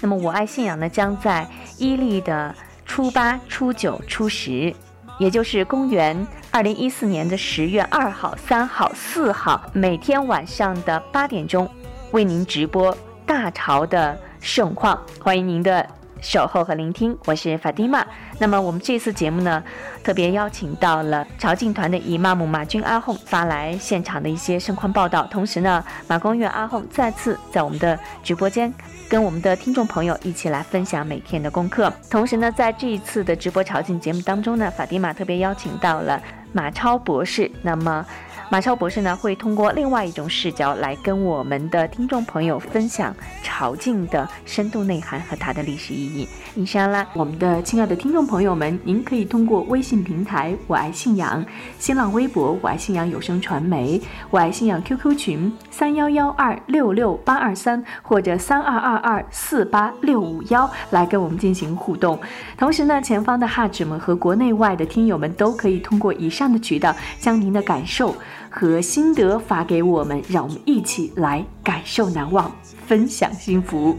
[0.00, 2.54] 那么我爱信仰呢将在伊历的
[2.86, 4.74] 初八、初九、初十，
[5.18, 11.70] 也就是公元二零一四年的十月二号、三号、四号，每天晚上的八点钟
[12.12, 15.97] 为您直播大朝的盛况，欢迎您的。
[16.20, 18.04] 守候和聆听，我是法蒂玛。
[18.38, 19.62] 那么我们这次节目呢，
[20.02, 25.26] 特别邀请到了朝觐团的姨妈姆马军阿訇发来现场的一些盛况报道。
[25.30, 28.72] 同时呢，马公院阿訇再次在我们的直播间
[29.08, 31.92] 跟我们的听众朋友一起来分享每天的功课。
[32.10, 36.20] 同时呢，在这一次的直播朝觐节目当中呢，法蒂玛特别邀请到了
[36.52, 37.50] 马超博士。
[37.62, 38.04] 那么。
[38.50, 46.26] 马超博士呢，会通过另外一种视角来跟我们的听众朋友分享朝觐的深度内涵和它的历史意义。
[46.54, 51.44] 以上啦，我们的亲爱的听众朋友们，您可以通过微信平台“我爱信仰”、
[51.78, 62.18] 新浪微博“我爱信仰有声传媒”、“我爱信仰 ”QQ 群三幺幺二六六八二三或者三二二二四八六五幺来跟我们进行互动。
[62.56, 68.14] 同时呢，前方的哈子们和国内外的听友们都可以通过以上的渠道将您的感受。
[68.60, 72.50] 和心得发给我们让我们一起来感受难忘
[72.88, 73.96] 分享幸福。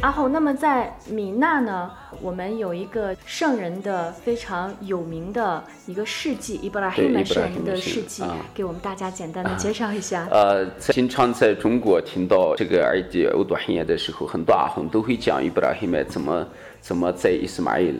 [0.00, 1.88] 阿红，那么在米娜呢
[2.22, 8.22] 我们有一个圣人的非常有名的一个事迹，伊布拉黑曼圣人的事迹，
[8.54, 10.26] 给我们大家简单的介绍一下。
[10.30, 16.46] 呃，经常在中国听到这个耳机欧多黑夜的时候，很多阿訇都会讲伊布拉黑曼怎么
[16.80, 17.92] 怎么在伊斯玛仪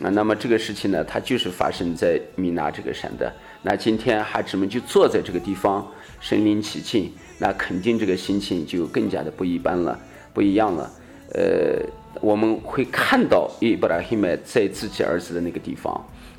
[0.00, 0.08] 啊。
[0.10, 3.32] 那么这个事情呢，它就是发生在米娜这个山的。
[3.62, 5.84] 那今天哈子们就坐在这个地方，
[6.20, 9.98] 身临其境，那肯定这个心情就更加的不一般了，
[10.32, 10.88] 不一样了。
[11.32, 11.80] 呃，
[12.20, 15.92] 我们会看到伊布拉希麦在自己儿子的那个地方，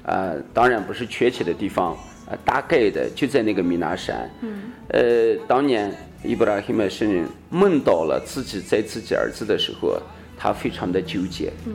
[0.03, 1.93] 啊，当然不是确切的地方，
[2.27, 4.29] 啊，大概的就在那个米拿山。
[4.41, 4.71] 嗯。
[4.89, 5.91] 呃，当年
[6.23, 9.99] 伊布拉希麦圣人梦到了自己在自己儿子的时候，
[10.37, 11.51] 他非常的纠结。
[11.65, 11.73] 嗯。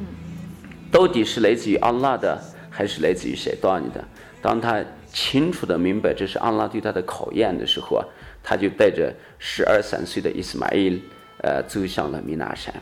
[0.91, 4.05] 到底是来自于安拉的，还是来自于谁当的？
[4.43, 4.83] 当他
[5.13, 8.05] 清楚的明白这是安拉对他的考验的时候啊，
[8.43, 11.01] 他就带着十二三岁的伊斯玛仪，
[11.43, 12.73] 呃，走向了米拿山，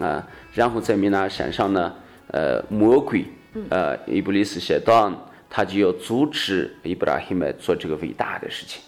[0.00, 1.94] 啊，然后在米拉山上呢，
[2.28, 3.24] 呃，魔鬼，
[3.70, 5.14] 呃，伊布里斯谢当，
[5.48, 8.82] 他就要阻止伊布拉希麦做这个伟大的事情，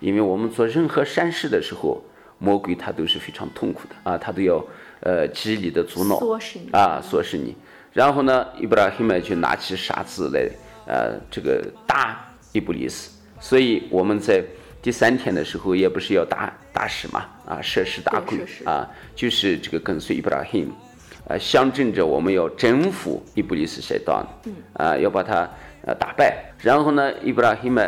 [0.00, 2.02] 因为我们做任何善事的时候，
[2.38, 4.64] 魔鬼他都是非常痛苦的啊，他都要
[5.00, 6.16] 呃极力的阻挠，
[6.72, 7.54] 啊，唆使你，
[7.92, 10.50] 然后呢，伊布拉希麦就拿起沙子来。
[10.86, 12.18] 呃，这个打
[12.50, 14.42] 伊布里斯，所以我们在
[14.82, 20.72] 第三天的时候，也不是要打打石嘛，啊，设石打鬼啊，就是这个跟随伊布拉希姆，
[21.28, 24.26] 呃，象征着我们要征服伊布里斯塞当，
[24.72, 25.46] 啊，要把他
[25.84, 26.42] 呃打败。
[26.62, 27.78] 然后呢，伊布拉希姆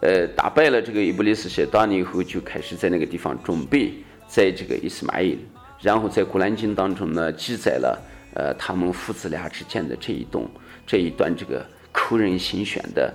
[0.00, 3.92] 呃打败了这个伊布里斯塞段以后，就开始在那个地方准备
[4.28, 5.36] 在这个伊斯玛仪，
[5.80, 7.98] 然后在古兰经当中呢记载了
[8.34, 10.44] 呃他们父子俩之间的这一段
[10.86, 11.66] 这一段这个。
[11.98, 13.10] 扣人心弦的，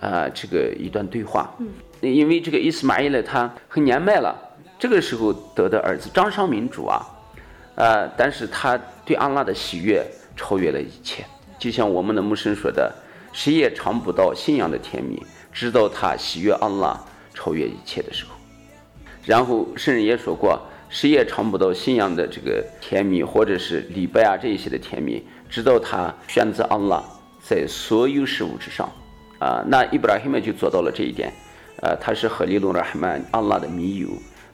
[0.00, 1.54] 啊，这个一段对话。
[1.60, 1.68] 嗯，
[2.00, 4.36] 因为这个伊斯玛仪呢，他很年迈了，
[4.84, 7.00] 这个时候得的儿子张商明主啊，
[7.74, 11.24] 啊，但是他对安拉的喜悦超越了一切。
[11.58, 12.94] 就像我们的牧神说的，
[13.32, 17.00] 谁也尝不到信仰的甜蜜，直到他喜悦安拉
[17.32, 18.32] 超越一切的时候。
[19.24, 27.02] 然后圣人也说过，谁也尝不到信仰的这个甜蜜，或者是礼拜啊这一些的甜蜜，直到他选择安拉。
[27.42, 28.86] 在所有事物之上，
[29.38, 31.32] 啊，那伊布拉希曼就做到了这一点，
[31.80, 34.08] 呃，他是和利路尔哈曼安拉的密友，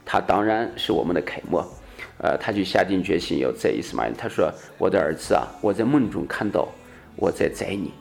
[0.04, 1.64] 他当然是我们的楷模，
[2.18, 6.68] 呃，他就下定决心要在伊斯玛仪，他说：“我的儿子啊，我在梦中看到
[7.16, 7.92] 我在宰你，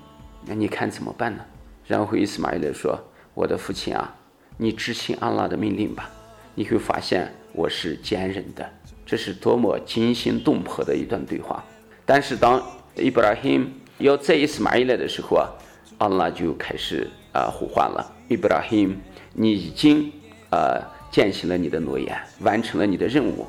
[0.46, 1.44] 那你看怎么办呢？”
[1.86, 3.00] 然后伊斯玛仪来说
[3.34, 4.16] ：“我的父亲啊，
[4.58, 6.10] 你执行安拉的命令吧，
[6.56, 8.70] 你会发现我是坚韧的。”
[9.06, 11.64] 这是多么惊心动魄的一段对话。
[12.06, 12.62] 但是当
[12.96, 15.50] 伊布拉希要在伊斯玛仪来的时候啊，
[15.98, 18.16] 安拉就开始啊呼唤了。
[18.28, 18.96] 伊布拉希，
[19.34, 20.12] 你已经
[20.52, 20.78] 啊
[21.12, 23.46] 践行了你的诺言，完成了你的任务，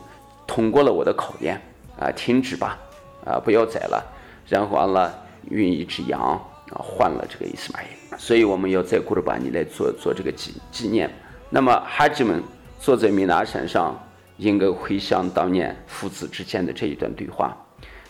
[0.46, 1.60] 通过了我的考验
[1.98, 2.78] 啊，停止吧，
[3.24, 4.04] 啊不要宰了。
[4.48, 5.12] 然后安拉
[5.50, 7.86] 用一只羊啊换了这个伊斯玛仪，
[8.18, 11.08] 所以我们要在古尔巴尼来做做这个纪纪念。
[11.50, 12.42] 那么哈吉们
[12.80, 13.96] 坐在米纳山上，
[14.38, 17.56] 应该回想当年父子之间的这一段对话。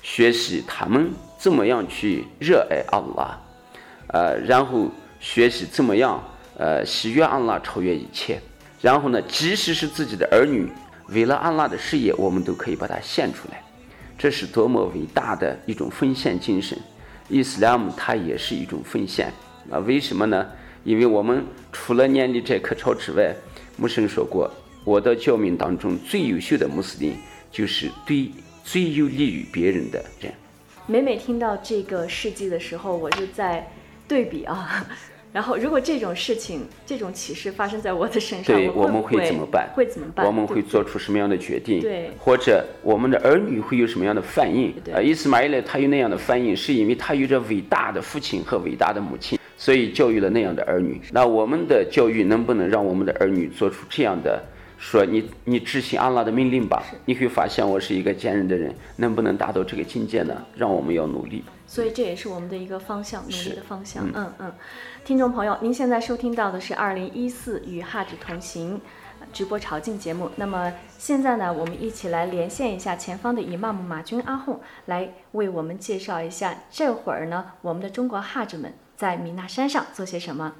[0.02, 3.38] 学习他们怎么样去热爱阿拉，
[4.06, 6.22] 呃，然后学习怎么样
[6.56, 8.40] 呃喜悦阿拉超越一切，
[8.80, 10.68] 然后呢，即使是自己的儿女，
[11.08, 13.62] 为了阿拉的事业，我们都可以把它献出来，
[14.18, 16.78] 这是多么伟大的一种奉献精神。
[17.28, 19.32] 伊斯兰姆它也是一种奉献
[19.70, 20.46] 啊，为什么呢？
[20.84, 23.34] 因为我们除了念的这课抄之外，
[23.76, 24.50] 穆生说过，
[24.84, 27.14] 我的教命当中最优秀的穆斯林
[27.50, 28.30] 就是对。
[28.62, 30.32] 最有利于别人的人。
[30.86, 33.66] 每每听到这个事迹的时候，我就在
[34.06, 34.86] 对比啊。
[35.32, 39.70] 然后，如果这种事情、这种启示发生在我的身上，对，我们会怎么办？
[39.74, 40.26] 会怎么办？
[40.26, 41.80] 我们会做出什么样的决定？
[41.80, 44.74] 对，或者我们的儿女会有什么样的反应？
[44.92, 51.00] 啊，伊斯玛伊勒他有那样的反应，是因为他有着伟大的父亲和伟大的母亲，所以教育了那样的儿女。
[51.12, 54.42] 那我们的教育能不能让我们的儿女做出这样的？
[54.80, 60.42] 说你你执行安拉的命令吧，你会发现我是一个坚韧的人，能不能达到这个境界呢？
[60.56, 61.44] 让我们要努力。
[61.66, 64.10] 所以这也是我们的一个方向，努力的方向。
[64.14, 64.52] 嗯嗯，
[65.04, 68.80] 听众朋友，您现在收听到的是二零一四与哈指同行
[69.34, 70.30] 直播朝觐节目。
[70.36, 80.54] 那么现在呢，我们一起来连线一下前方的伊玛目马军阿訇，来为我们介绍一下这会儿呢，我们的中国哈指们在米纳山上做些什么。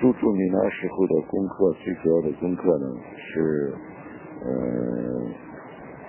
[0.00, 2.86] 入住米纳时候的功课，最主要的功课呢
[3.18, 3.74] 是，
[4.46, 5.28] 嗯，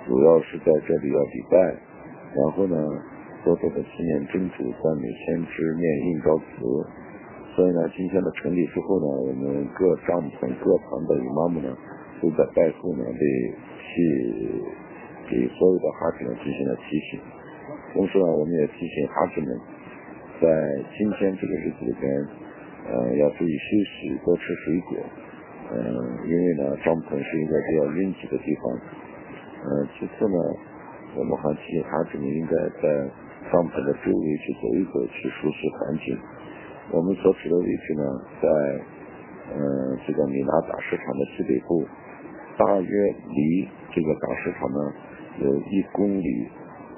[0.08, 1.58] 主要是在这里要礼拜，
[2.34, 2.77] 然后呢，
[3.43, 6.43] 多多的纪念真主，赞美先知，念印招词。
[7.54, 11.75] 所以呢，今天的成立之后呢，我们各帐篷、各堂的姨妈们呢，
[12.21, 14.63] 都在拜后呢为去
[15.30, 17.19] 给所有的哈子们进行了提醒。
[17.91, 19.60] 同时呢，我们也提醒哈子们，
[20.39, 20.47] 在
[20.97, 22.25] 今天这个日子里边，
[22.89, 24.98] 呃，要注意休息，多吃水果。
[25.72, 25.78] 嗯，
[26.28, 28.63] 因为呢，帐篷是一个比较拥挤的地方。
[29.63, 30.38] 嗯，其次呢，
[31.15, 33.08] 我们还提醒哈子们应该在
[33.52, 36.17] 帐篷的周围去走一走，去熟悉环境。
[36.91, 38.04] 我们所处的位置呢，
[38.41, 38.48] 在
[39.54, 41.86] 嗯这个米拉大市场的西北部，
[42.58, 44.80] 大约离这个大市场呢
[45.39, 46.50] 有一公里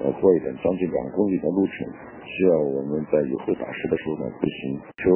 [0.03, 1.87] 呃多一点，将近两公里的路程，
[2.27, 4.79] 需要我们在以后打市的时候呢步行。
[4.99, 5.09] 求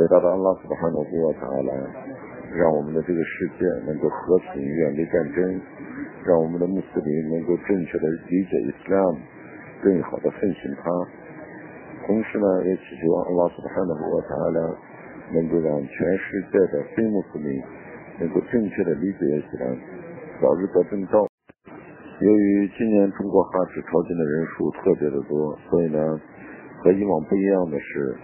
[0.00, 1.72] 伟大的安拉斯的哈诺布瓦塔来，
[2.56, 5.60] 让我们的这个世界能够和平，远离战争，
[6.24, 9.16] 让我们的穆斯林能够正确的理解伊斯兰，
[9.82, 10.90] 更好的奉行它。
[12.06, 14.92] 同时呢，也祈求安拉斯的哈诺布瓦塔来。
[15.32, 17.62] 能够让全世界的非穆斯林
[18.20, 19.74] 能够正确的理解伊斯兰，
[20.42, 21.31] 早日得正道。
[22.22, 25.98] 由于今年中国哈什朝觐的人数特别的多，所以呢，
[26.78, 28.14] 和以往不一样的是，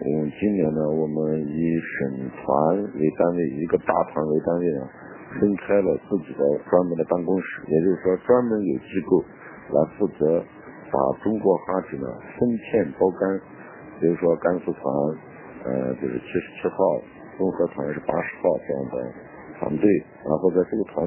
[0.00, 2.48] 嗯，今年呢，我们以省团
[2.96, 4.88] 为单位，一个大团为单位啊，
[5.36, 10.40] 分开了自己的专门的办公室，也就是说，专门有机构来负责
[10.88, 12.08] 把中国哈什呢
[12.40, 13.36] 分片包干，
[14.00, 14.82] 比如说甘肃团。
[15.62, 16.76] 呃，就是七十七号
[17.38, 19.14] 综合团是八十号这样的
[19.60, 19.86] 团队，
[20.26, 21.06] 然后在这个团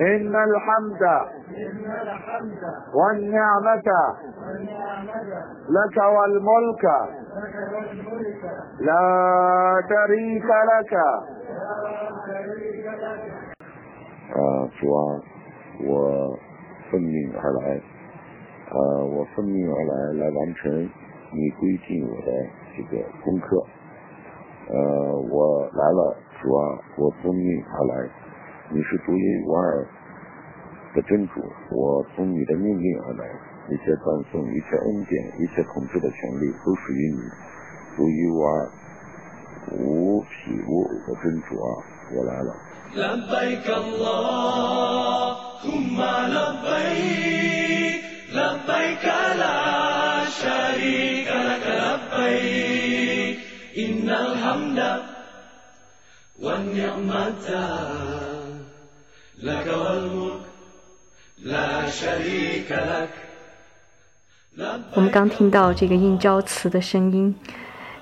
[0.00, 1.02] إن الحمد
[2.94, 3.88] والنعمة
[5.76, 6.84] لك والملك
[8.80, 9.04] لا
[9.88, 10.94] شريك لك
[14.30, 14.38] 啊，
[14.78, 15.20] 主啊，
[15.82, 16.38] 我
[16.88, 17.82] 奉命而来，
[18.70, 20.88] 呃，我奉命而来，来完成
[21.32, 22.30] 你规定我的
[22.76, 23.66] 这个功课。
[24.68, 28.08] 呃，我来了，主啊，我奉命而来，
[28.70, 29.86] 你是独一无二
[30.94, 33.24] 的真主，我从你的命令而来，
[33.68, 37.20] 一切赞颂、一切恩典、一切统治的权利都属于你，
[37.96, 38.70] 独一无二、
[39.72, 40.26] 无匹
[40.68, 41.82] 无偶的真主啊，
[42.14, 42.54] 我来了。
[42.90, 44.90] لبيك اللهم
[46.34, 48.02] لبيك
[48.34, 49.06] لبيك
[49.38, 53.03] لا شريك لك لبيك
[53.76, 54.78] إن الحمد
[56.40, 57.46] والنعمة
[59.42, 60.42] لك والملك
[61.44, 63.08] لا شريك لك
[64.94, 67.34] 我们刚听到这个应召词的声音，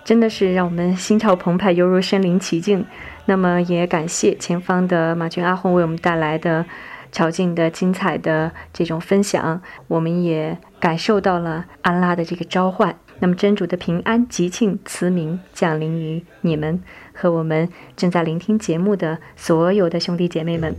[0.04, 2.84] 真的是让我们心潮澎湃，犹如身临其境。
[3.26, 6.64] 那么也感谢前方的马军阿红为我们带来的
[7.12, 12.98] 朝觐的精彩的这种分享，我们也感受到了安拉的这个召唤。
[13.19, 16.81] 那么真主的平安、吉庆、慈明降临于你们
[17.13, 20.75] 和我们正在聆听节目的所有的兄弟姐妹们。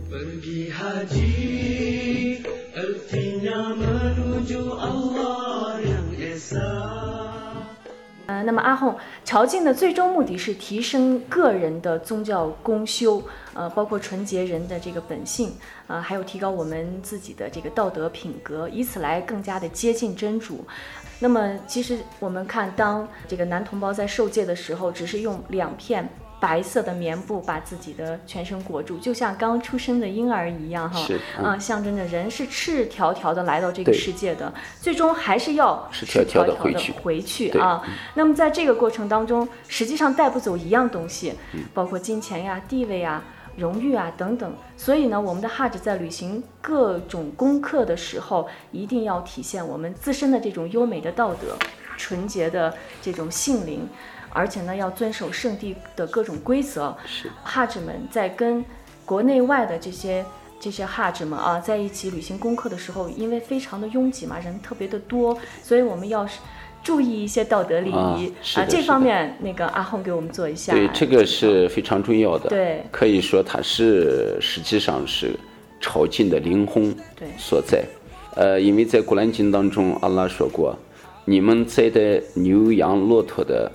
[8.27, 13.21] 呃，那么阿訇朝觐的最终目的是提升个人的宗教功修，
[13.53, 15.53] 呃，包括纯洁人的这个本性，
[15.85, 20.65] 呃，还有提高我们自己的这个道德品格，以此来更加的接近真主。
[21.19, 26.07] 那么，其实我们看，当这个男同胞在受戒的时候，只是用两片
[26.39, 31.07] 白色的棉布把自己的全身裹住，就像刚出生的婴儿一样，哈，
[31.41, 31.59] 嗯。
[31.59, 36.91] 象征着人是赤条条的来到这个世界的，最终还是要赤条条的回去。
[36.91, 37.61] 回去对。
[37.61, 37.81] 啊。
[38.15, 41.61] 那么在这个过程当中，实际上带不走一样东西，嗯。
[41.73, 43.23] 包括金钱呀、地位啊、
[43.57, 44.53] 荣誉啊等等。
[44.77, 51.55] 所以呢，我们的哈指在履行各种功课的时候，一定要体现我们自身的这种优美的道德、
[51.97, 53.87] 纯洁的这种性灵，
[54.31, 56.95] 而且呢，要遵守圣地的各种规则。
[57.05, 58.63] 是哈指们在跟
[59.05, 60.25] 国内外的这些
[60.59, 66.39] 这些哈子们啊，在一起履行功课的时候，因为非常的拥挤嘛，人特别的多，所以我们要是
[66.85, 70.71] 注意一些道德礼仪这是的是的方面那个阿訇给我们做一下。
[70.71, 72.47] 对，这个是非常重要的。
[72.47, 75.35] 对可以说它是实际上是
[75.81, 77.83] 朝觐的灵魂对所在。
[78.35, 80.77] 呃，因为在古兰经当中，阿拉说过，
[81.25, 83.71] 你们摘的牛羊骆驼的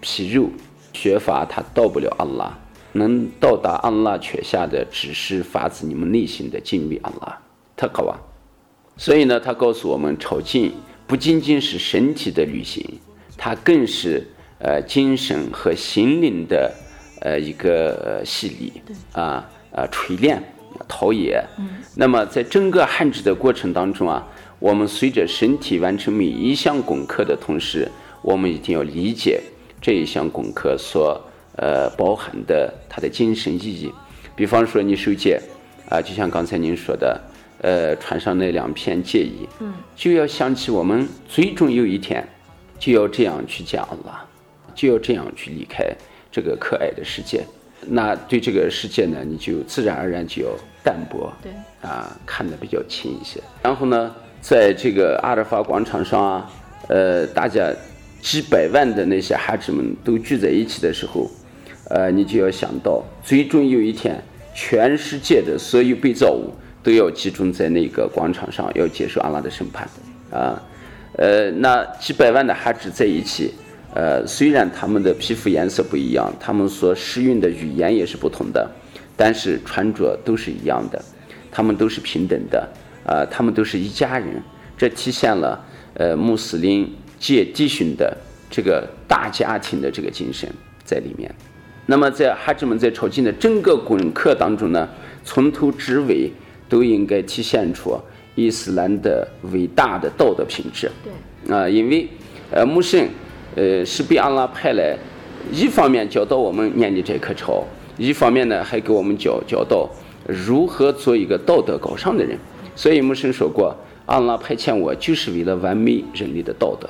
[0.00, 0.48] 皮肉，
[0.92, 2.56] 学法它到不了阿拉，
[2.92, 7.38] 能到达阿拉却下的只是发自你们内心的敬畏阿拉，
[7.76, 8.14] 特高啊。
[8.96, 10.70] 所以呢，他告诉我们，朝觐
[11.12, 12.82] 不仅仅是身体的旅行，
[13.36, 14.26] 它更是
[14.58, 16.72] 呃精神和心灵的
[17.20, 18.72] 呃一个呃洗礼
[19.12, 20.42] 啊啊锤炼
[20.88, 21.44] 陶冶。
[21.58, 24.26] 嗯那么在整个汉制的过程当中啊，
[24.58, 27.86] 我们随着身体完成每一项功课的同时，
[28.22, 29.38] 我们一定要理解
[29.82, 31.22] 这一项功课所
[31.58, 33.92] 呃包含的它的精神意义。
[34.34, 35.38] 比方说你受戒
[35.90, 37.20] 啊，就像刚才您说的，
[37.62, 42.26] 呃，船上那两片戒衣，嗯，就要想起我们最终有一天
[42.78, 44.28] 就要这样去讲了，
[44.74, 45.86] 就要这样去离开
[46.30, 47.44] 这个可爱的世界。
[47.86, 50.50] 那对这个世界呢，你就自然而然就要
[50.82, 51.52] 淡薄，对，
[51.88, 53.40] 啊，看得比较轻一些。
[53.62, 56.50] 然后呢，在这个阿尔法广场上啊，
[56.88, 57.72] 呃，大家
[58.20, 61.30] 几百万的那些孩子们都聚在一起的时候，
[61.90, 64.20] 呃，你就要想到，最终有一天，
[64.52, 66.52] 全世界的所有被造物
[66.82, 69.88] 都要集中在那个广场上，要接受阿拉的审判，
[70.30, 70.60] 啊，
[71.16, 73.52] 呃，那几百万的哈子在一起，
[73.94, 78.68] 呃，虽然他们的皮肤颜色不一样，他们所使用的语言也是不同的，
[79.16, 81.00] 但是穿着都是一样的，
[81.50, 82.68] 他们都是平等的，
[83.06, 84.42] 啊、他们都是一家人，
[84.76, 85.64] 这体现了
[85.94, 88.16] 呃穆斯林借弟兄的
[88.50, 90.48] 这个大家庭的这个精神
[90.84, 91.32] 在里面。
[91.86, 94.88] 那么在哈吉们在朝觐的整个功课当中呢，
[95.24, 96.30] 从头至尾
[96.72, 97.94] 都应该体现出
[98.34, 100.90] 伊斯兰的伟大的道德品质。
[101.04, 102.08] 对，啊、因为
[102.50, 103.06] 呃穆圣
[103.54, 104.96] 呃是被阿拉派来，
[105.52, 107.62] 一方面教导我们念的这颗朝，
[107.98, 109.86] 一方面呢还给我们教教导
[110.26, 112.38] 如何做一个道德高尚的人。
[112.74, 116.88] 所以穆圣说过，阿拉派遣我就是为了完美人类的道德，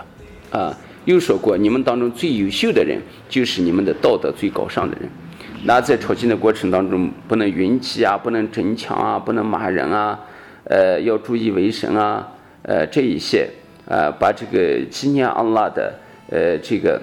[0.56, 5.10] 啊，又说过你们当中最优秀的人就是你们的道德最高尚的人。
[5.64, 10.18] 那在朝觐的过程当中，不能云气啊，不能争抢啊，不能骂人啊，
[10.64, 12.28] 呃，要注意卫生啊，
[12.62, 13.48] 呃，这一些，
[13.86, 15.94] 呃，把这个纪念安拉的
[16.30, 17.00] 呃这个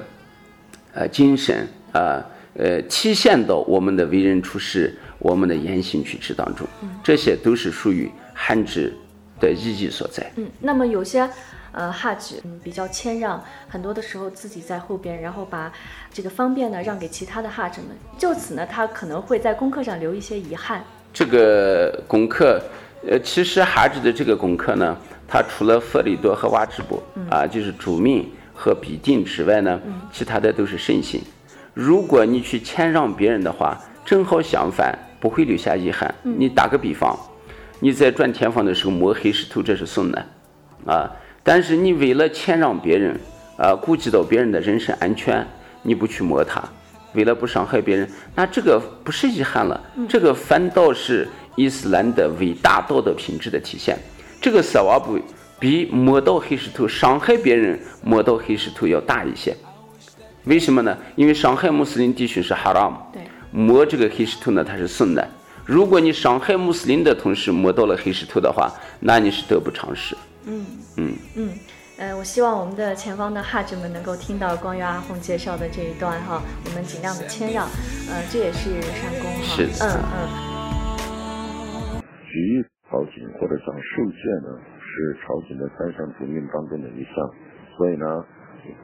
[0.93, 2.21] 呃精神啊
[2.55, 6.67] 呃体现到我们的为人处事、我们的言行举止当中，
[7.01, 8.93] 这些都是属于汉制
[9.39, 10.29] 的意义所在。
[10.35, 11.29] 嗯，那么有些
[11.71, 15.71] 呃哈子嗯比较谦让，很多的时候自己在后边，然后把
[16.11, 20.83] 这个方便呢让给其他的哈子们，就此呢他可能会在功课上留一些遗憾。
[21.13, 22.61] 这个功课，
[23.07, 24.95] 呃，其实哈制的这个功课呢，
[25.27, 29.79] 他除了弗里多和瓦支布啊，就是主命和必定之外呢，
[30.11, 31.21] 其他的都是圣行。
[31.73, 36.13] 如果你去谦让别人的话，正好相反，不会留下遗憾。
[36.23, 37.17] 你打个比方，
[37.79, 40.25] 你在转天方的时候摸黑石头，这是送的，
[40.85, 41.09] 啊，
[41.43, 43.19] 但是你为了谦让别人，
[43.57, 45.45] 啊，顾及到别人的人身安全，
[45.81, 46.63] 你不去摸它，
[47.13, 53.97] 为了不伤害别人，那这个不是遗憾了，这个反倒是伊斯兰的伟大道德品质的体现。
[54.41, 55.19] 这个萨瓦布
[55.59, 59.55] 比摸到黑石头伤害别人摸到黑石头要大一些。
[60.45, 60.97] 为什么呢？
[61.15, 63.21] 因为伤害穆斯林弟兄是 haram，对，
[63.51, 65.27] 摸这个黑石头呢，它是顺的。
[65.65, 68.71] 如果你伤害穆斯林的同时摸到了黑石头的话，
[69.01, 70.15] 那你是得不偿失。
[70.49, 70.65] 嗯
[70.97, 71.53] 嗯嗯。
[71.99, 77.67] 呃，我希望我们的前方的哈子们能够听到关于阿訇介绍的这一段哈，我们尽量的谦让，
[78.07, 79.51] 呃，这也是善功哈。
[79.51, 81.99] 是的嗯嗯。
[82.23, 87.19] 举朝觐或者讲受戒呢，是朝廷的三项主命当中的一项。
[87.75, 88.07] 所以呢，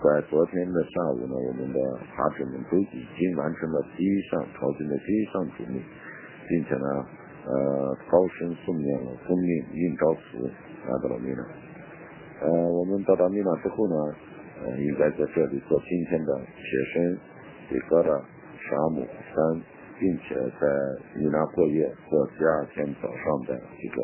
[0.03, 1.80] 在昨天的下午呢，我们的
[2.20, 5.80] 哈子们都已经完成了第一项朝觐的第一项主命，
[6.51, 6.88] 并且呢，
[7.47, 10.51] 呃，高声诵念了封命应召词
[10.88, 11.42] 来到了米纳。
[12.42, 13.96] 呃，我们到达米纳之后呢，
[14.64, 16.64] 呃，应该在这里做今天的铁
[16.94, 17.18] 身、
[17.70, 18.22] 这个的
[18.60, 19.02] 沙姆
[19.34, 19.62] 山，
[20.00, 20.68] 并且在
[21.16, 24.02] 米纳过夜，做第二天早上的这个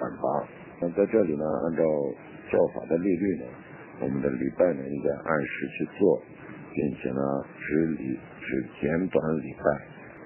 [0.00, 0.48] 晚八。
[0.80, 1.84] 那在这里呢，按照
[2.50, 3.44] 教法的律律呢，
[4.00, 6.20] 我们的礼拜呢应该按时去做，
[6.72, 7.20] 并且呢
[7.60, 9.64] 只礼只简短礼拜。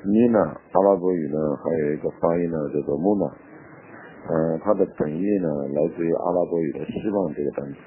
[0.07, 3.48] 米娜阿拉伯语呢还有一个发音呢叫做穆纳。
[4.27, 7.79] 呃，它的本意呢来自于阿拉伯语的“希望”这个单词，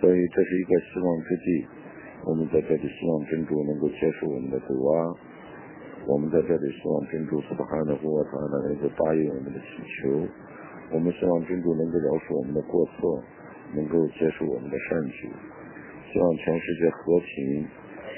[0.00, 1.66] 所以这是一个希望之地。
[2.24, 5.14] 我们在这里希望真主能够接受我们的主啊，
[6.06, 10.26] 我们在这里希望真主苏巴汗的和他呢能够答应我们的祈求，
[10.90, 13.22] 我们希望真主能够饶恕我们的过错，
[13.74, 15.30] 能够接受我们的善举，
[16.10, 17.66] 希望全世界和平，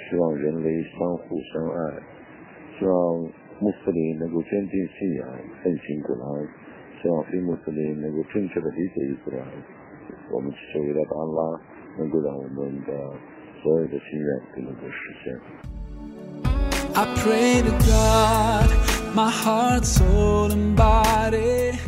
[0.09, 2.01] 希望人类相互相爱，
[2.79, 2.95] 希望
[3.61, 5.29] 穆斯林能够坚定信仰，
[5.63, 6.49] 奉行古兰，
[7.03, 9.47] 希望非穆斯林能够正确的理解伊斯兰。
[10.31, 11.61] 我们祈求伟大的安拉
[11.99, 12.93] 能够让我们的
[13.63, 15.39] 所有的心愿都能够实现。
[16.95, 18.69] I pray to God,
[19.15, 21.79] my heart, soul, and body.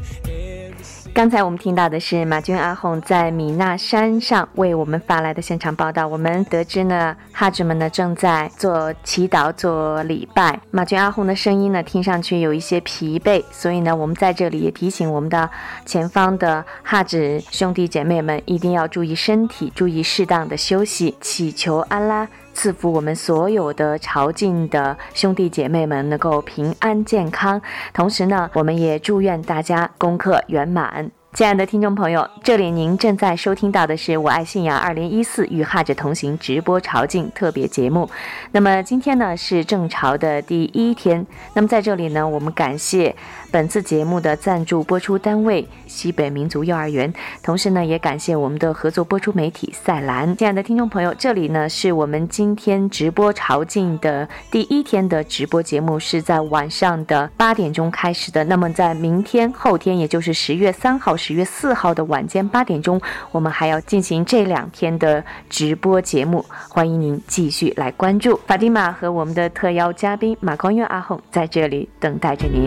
[1.13, 6.07] 刚才我们听到的是马军阿红在米纳山上为我们发来的现场报道。
[6.07, 10.59] 我们得知呢，哈子们呢正在做祈祷、做礼拜。
[10.71, 15.51] 马军阿红的声音呢听上去有一些疲惫，所以呢，我们在这里也提醒我们的
[15.85, 22.27] 前方的哈子兄弟姐妹们，一定要注意身体，注意适当的休息，祈求安拉。
[22.63, 27.59] 赐福我们所有的朝觐的兄弟姐妹们能够平安健康，
[27.95, 31.11] 同时呢，我们也祝愿大家功课圆满。
[31.33, 38.11] 亲爱的听众朋友，这里您正在收听到的是《我爱信仰2014与哈着同行》直播朝觐特别节目。
[38.51, 41.25] 那么今天呢是正朝的第一天，
[41.55, 43.15] 那么在这里呢，我们感谢
[43.53, 47.11] 本次节目的赞助播出单位西北民族幼儿园，
[47.45, 50.37] 同时呢也感谢我们的合作播出媒体赛兰。
[50.37, 58.43] 亲爱的听众朋友，这里呢是我们今天直播朝觐的第一天的直播节目，是在晚上的八点钟开始的。
[58.43, 61.17] 那么在明天、后天，也就是十月三号。
[61.21, 62.99] 十月四号的晚间八点钟，
[63.31, 68.41] 我们还要进行这两天的直播节目，欢迎您继续来关注。
[68.47, 72.65] 法蒂玛和我们的特邀嘉宾马光月阿红在这里等待着您。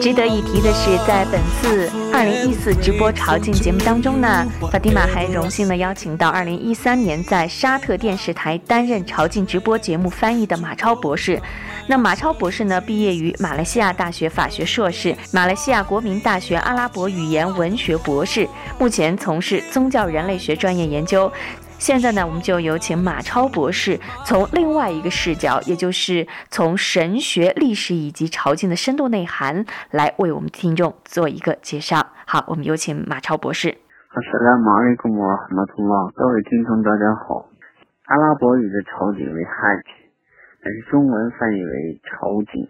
[0.00, 11.40] 值得一提的是，在本次2014直播朝觐节目当中呢，法蒂玛还荣幸的邀请到2013年在沙特电视台担任朝觐直播节目翻译的马超博士。
[11.88, 18.48] 那马超博士呢，毕业于马来西亚大学法学硕士、马来西亚国民大学阿拉伯语言文学博士，
[18.78, 21.30] 目前从事宗教人类学专业研究。
[21.78, 32.08] 现在呢，我们就有请马超博士从另外一个视角，也就是从神学、历史以及朝觐的深度内涵，来为我们听众做一个介绍。
[32.26, 33.76] 好，我们有请马超博士。
[34.10, 37.48] 阿拉马里古摩哈马图拉，各位听众大家好。
[38.06, 39.84] 阿拉伯语的朝觐为 Hajj，
[40.64, 42.68] 但是中文翻译为朝觐。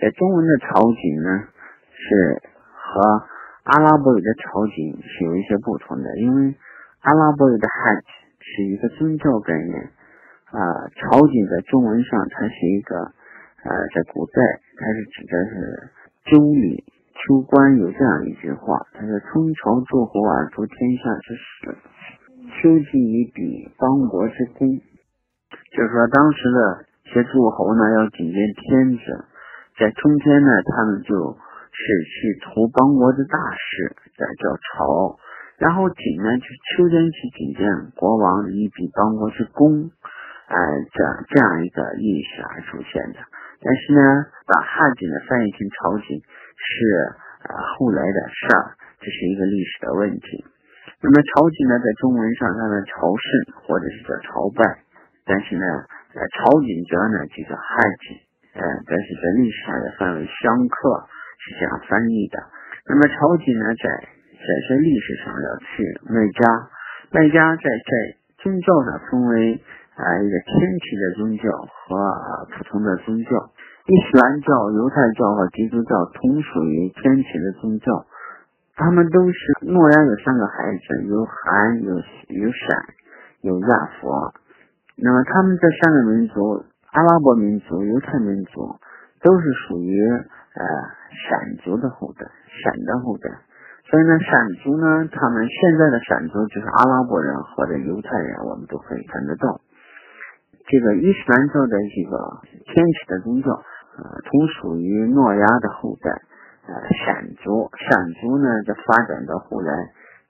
[0.00, 1.44] 在中文的朝觐呢，
[1.92, 3.22] 是和
[3.64, 6.56] 阿拉伯语的朝觐是有一些不同的，因为
[7.00, 8.02] 阿拉伯语的 Hajj
[8.50, 9.78] 是一个宗教概念，
[10.50, 10.58] 啊、
[10.98, 12.98] 朝觐在中文上它是一个，
[13.62, 14.42] 呃，在古代
[14.74, 15.54] 它是指的是
[16.26, 16.82] 周礼
[17.14, 21.76] 秋官有这样一句话，他说：“春朝诸侯而图天下之事，
[22.56, 24.66] 秋季以比邦国之功。”
[25.70, 26.58] 就是说，当时的
[27.04, 29.04] 一些诸侯呢要觐见天子，
[29.78, 31.14] 在春天呢，他们就
[31.70, 35.18] 是去图邦国的大事，这叫朝。
[35.60, 39.92] 然后景呢，就是秋天去觐见国王，以比邦国之功，
[40.48, 40.98] 哎、呃，这
[41.28, 43.20] 这样一个意思而出现的。
[43.60, 44.00] 但是呢，
[44.48, 46.72] 把汉景呢翻译成朝景是
[47.44, 48.72] 呃后来的事儿，
[49.04, 50.48] 这是一个历史的问题。
[51.04, 53.28] 那么朝景呢，在中文上它的朝圣
[53.68, 54.64] 或者是叫朝拜，
[55.28, 55.64] 但是呢，
[56.16, 57.76] 呃，朝景则呢就叫汉
[58.08, 58.16] 景，
[58.56, 61.04] 呃，但是在历史上也分为相克
[61.36, 62.40] 是这样翻译的。
[62.88, 63.84] 那么朝景呢，在
[64.40, 66.40] 在这历史上要去麦加，
[67.12, 67.90] 麦加在在
[68.38, 69.60] 宗教上分为
[70.00, 73.30] 啊、一个天启的宗教和、普通的宗教。
[73.84, 78.06] 伊斯兰教、犹太教和基督教同属于天启的宗教，
[78.76, 82.80] 他们都是诺亚有三个孩子，有含、有有闪、
[83.42, 84.32] 有亚佛。
[84.96, 88.78] 那么他们这三个民族，阿拉伯民族、犹太民族，
[89.20, 90.64] 都是属于呃
[91.28, 92.24] 闪族的后代，
[92.62, 93.28] 闪的后代。
[93.90, 94.30] 所以呢，闪
[94.62, 99.60] 族呢，他们现在的闪族就是阿拉伯人或者犹太人，我们都可以看得到。
[100.70, 102.14] 这个伊斯兰教的这个
[102.70, 106.06] 天启的宗教，呃，同属于诺亚的后代，
[106.70, 107.68] 呃，闪族。
[107.74, 109.74] 闪族呢，这发展到后来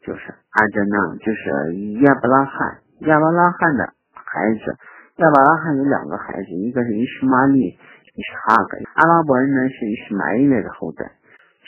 [0.07, 4.73] 就是阿珍纳，就是亚伯拉罕，亚伯拉罕的孩子。
[5.17, 8.79] 亚伯拉罕有两个孩子，一个是伊什玛利，伊什哈格。
[8.95, 11.20] 阿拉伯人呢是伊什玛利的后代。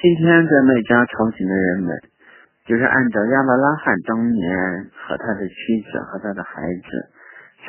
[0.03, 1.94] 今天在麦加朝觐的人们，
[2.66, 6.90] 就是按照亚伯拉罕当年和他的妻子和他的孩子，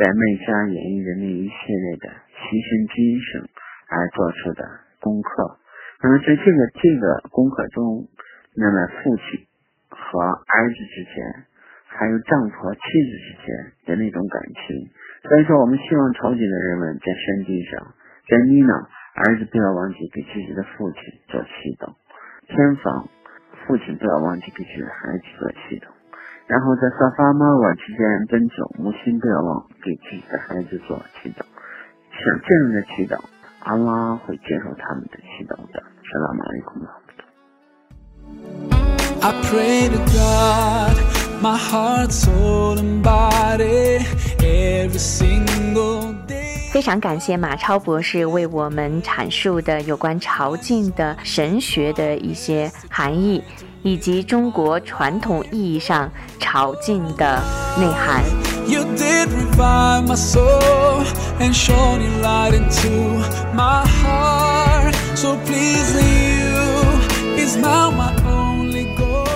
[0.01, 3.45] 在麦加演绎的那一系列的牺牲精神
[3.86, 4.65] 而做出的
[4.97, 5.61] 功课。
[6.01, 8.09] 那么在这个这个功课中，
[8.57, 9.45] 那么父亲
[9.93, 11.45] 和儿子之间，
[11.86, 13.47] 还有丈夫和妻子之间
[13.86, 14.89] 的那种感情。
[15.29, 17.93] 所以说，我们希望朝觐的人们在山地上，
[18.25, 18.73] 在尼呢，
[19.21, 20.97] 儿子不要忘记给自己的父亲
[21.29, 21.93] 做祈祷；
[22.47, 23.07] 天房，
[23.65, 25.87] 父亲不要忘记给自己的孩子做祈祷；
[26.47, 31.45] 然后在萨法马瓦之间奔走，母亲不要忘给自己的孩子做祈祷。
[32.11, 33.19] 像这样的祈祷，
[33.63, 35.81] 阿拉会接受他们的祈祷的。
[36.03, 36.91] 沙拉马里库拉。
[39.25, 40.97] I pray to God,
[41.41, 44.03] my heart, soul, and body,
[44.39, 46.52] every single day.
[46.74, 53.43] 非常感谢马超博士为我们阐述的有关朝觐的神学的一些含义，
[53.84, 56.09] 以及中国传统意义上
[56.39, 57.39] 朝觐的
[57.78, 58.24] 内涵。
[58.67, 61.05] You did revive my soul
[61.39, 63.21] and shone your light into
[63.53, 64.95] my heart.
[65.13, 69.28] So pleasing you is now my only goal.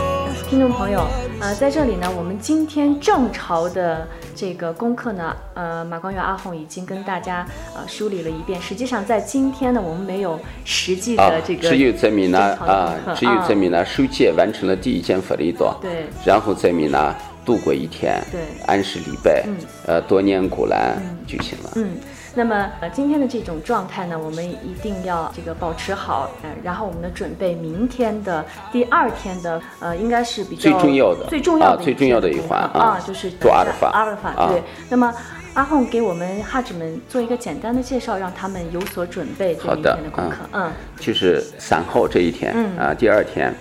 [0.49, 1.07] 听众朋友，
[1.47, 8.61] 呃，在这里呢，我们今天正朝的这个功课呢，呃，马光远阿红已经跟大家呃梳理了一遍。
[8.61, 21.71] 实际上，在今天呢，我们没有实际啊的这，个只有在米纳正朝的啊，只有在米纳受戒完成了第一件佛利多，对然后在米纳度过一天，对安时礼拜，嗯呃，多念古兰就行了。
[21.75, 21.91] 嗯，
[22.37, 34.61] 那么呃，今天的这种状态呢，我们一定要这个保持好，呃，然后我们呢准备明天的第二天的，呃，应该是比较最重要的最重要的啊最重要的一环啊啊就是做阿尔法阿尔法啊对。
[34.87, 35.11] 那么
[35.55, 40.35] 阿訇给我们哈子们做一个简单的介绍，让他们有所准备对明好的天的功课。
[40.53, 43.51] 嗯，就是三号这一天，嗯啊，第二天，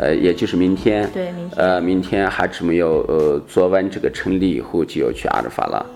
[0.00, 5.86] 呃，也就是明天，对明天呃，明天还只没有呃做完这个成礼以后就要去阿尔法了。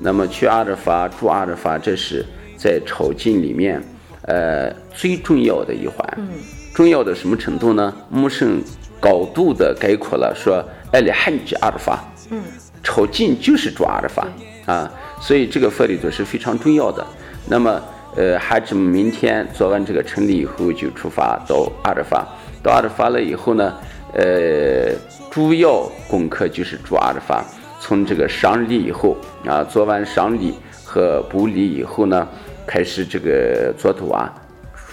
[0.00, 2.24] 那么去阿尔法住阿尔法，这是
[2.56, 3.80] 在朝觐里面，
[4.22, 5.96] 呃，最重要的一环。
[6.18, 6.28] 嗯
[6.72, 7.92] 重要的什么程度呢？
[8.08, 8.62] 穆圣
[9.00, 12.40] 高度的概括了，说艾里汉吉阿尔法，嗯
[12.82, 14.26] 朝觐就是住阿尔法
[14.66, 14.90] 啊，
[15.20, 17.04] 所以这个佛里头是非常重要的。
[17.46, 17.82] 那么，
[18.16, 22.24] 呃，孩子们明天做完这个成礼以后就出发到阿尔法，
[22.62, 23.74] 到阿尔法了以后呢，
[24.14, 24.94] 呃，
[25.28, 27.44] 主要功课就是住阿尔法。
[27.80, 29.16] 从这个上礼以后
[29.46, 30.54] 啊，做完上礼
[30.84, 32.28] 和补礼以后呢，
[32.66, 34.30] 开始这个做杜啊。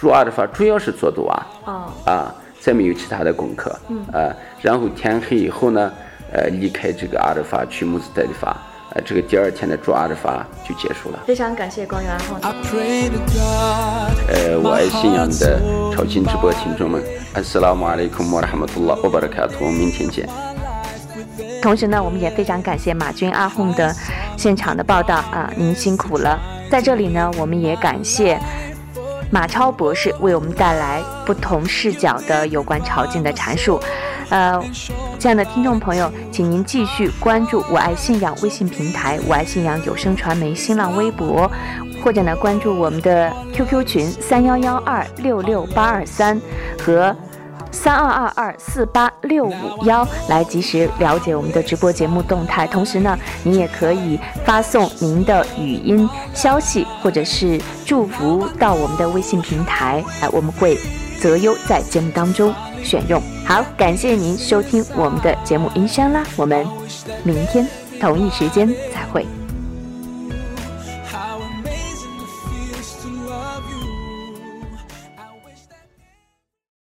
[0.00, 1.46] 做阿尔法主要是做杜啊。
[1.66, 3.78] 哦啊，再没有其他的功课。
[3.88, 5.92] 嗯啊，然后天黑以后呢，
[6.32, 8.56] 呃，离开这个阿尔法去穆斯德里法，
[8.94, 11.18] 呃，这个第二天的住阿尔法就结束了。
[11.26, 12.10] 非常感谢光源
[12.42, 13.10] 阿訇。
[14.28, 15.60] 呃，我爱信仰的
[15.92, 17.02] 朝觐直播听众们，
[17.34, 20.47] 阿斯拉姆阿莱库姆拉哈马图拉沃巴拉卡图，我们明天见。
[21.60, 23.94] 同时呢，我们也非常感谢马军阿红的
[24.36, 26.38] 现场的报道啊，您辛苦了。
[26.70, 28.38] 在这里呢，我们也感谢
[29.30, 33.80] 马超博士为我们带来不同视角的有关朝觐的阐述。
[34.30, 34.62] 呃，
[35.18, 41.50] 亲爱的听众朋友，请您继续关注“我爱信仰”微信平台、“我爱信仰有声传媒”新浪微博，
[42.04, 46.40] 或者呢关注我们的 QQ 群三幺幺二六六八二三
[46.78, 47.14] 和。
[47.70, 52.66] 三二二二四八六五幺来及时了解我们的直播节目动态。
[52.66, 60.78] 同时呢，您也可以发送您的语音消息或者是祝福到我们的微信平台，哎，我们会
[61.20, 63.20] 择优在节目当中选用。
[63.44, 66.66] 好，感谢您收听我们的节目音箱啦，我们
[67.24, 67.66] 明天
[68.00, 69.26] 同一时间再会。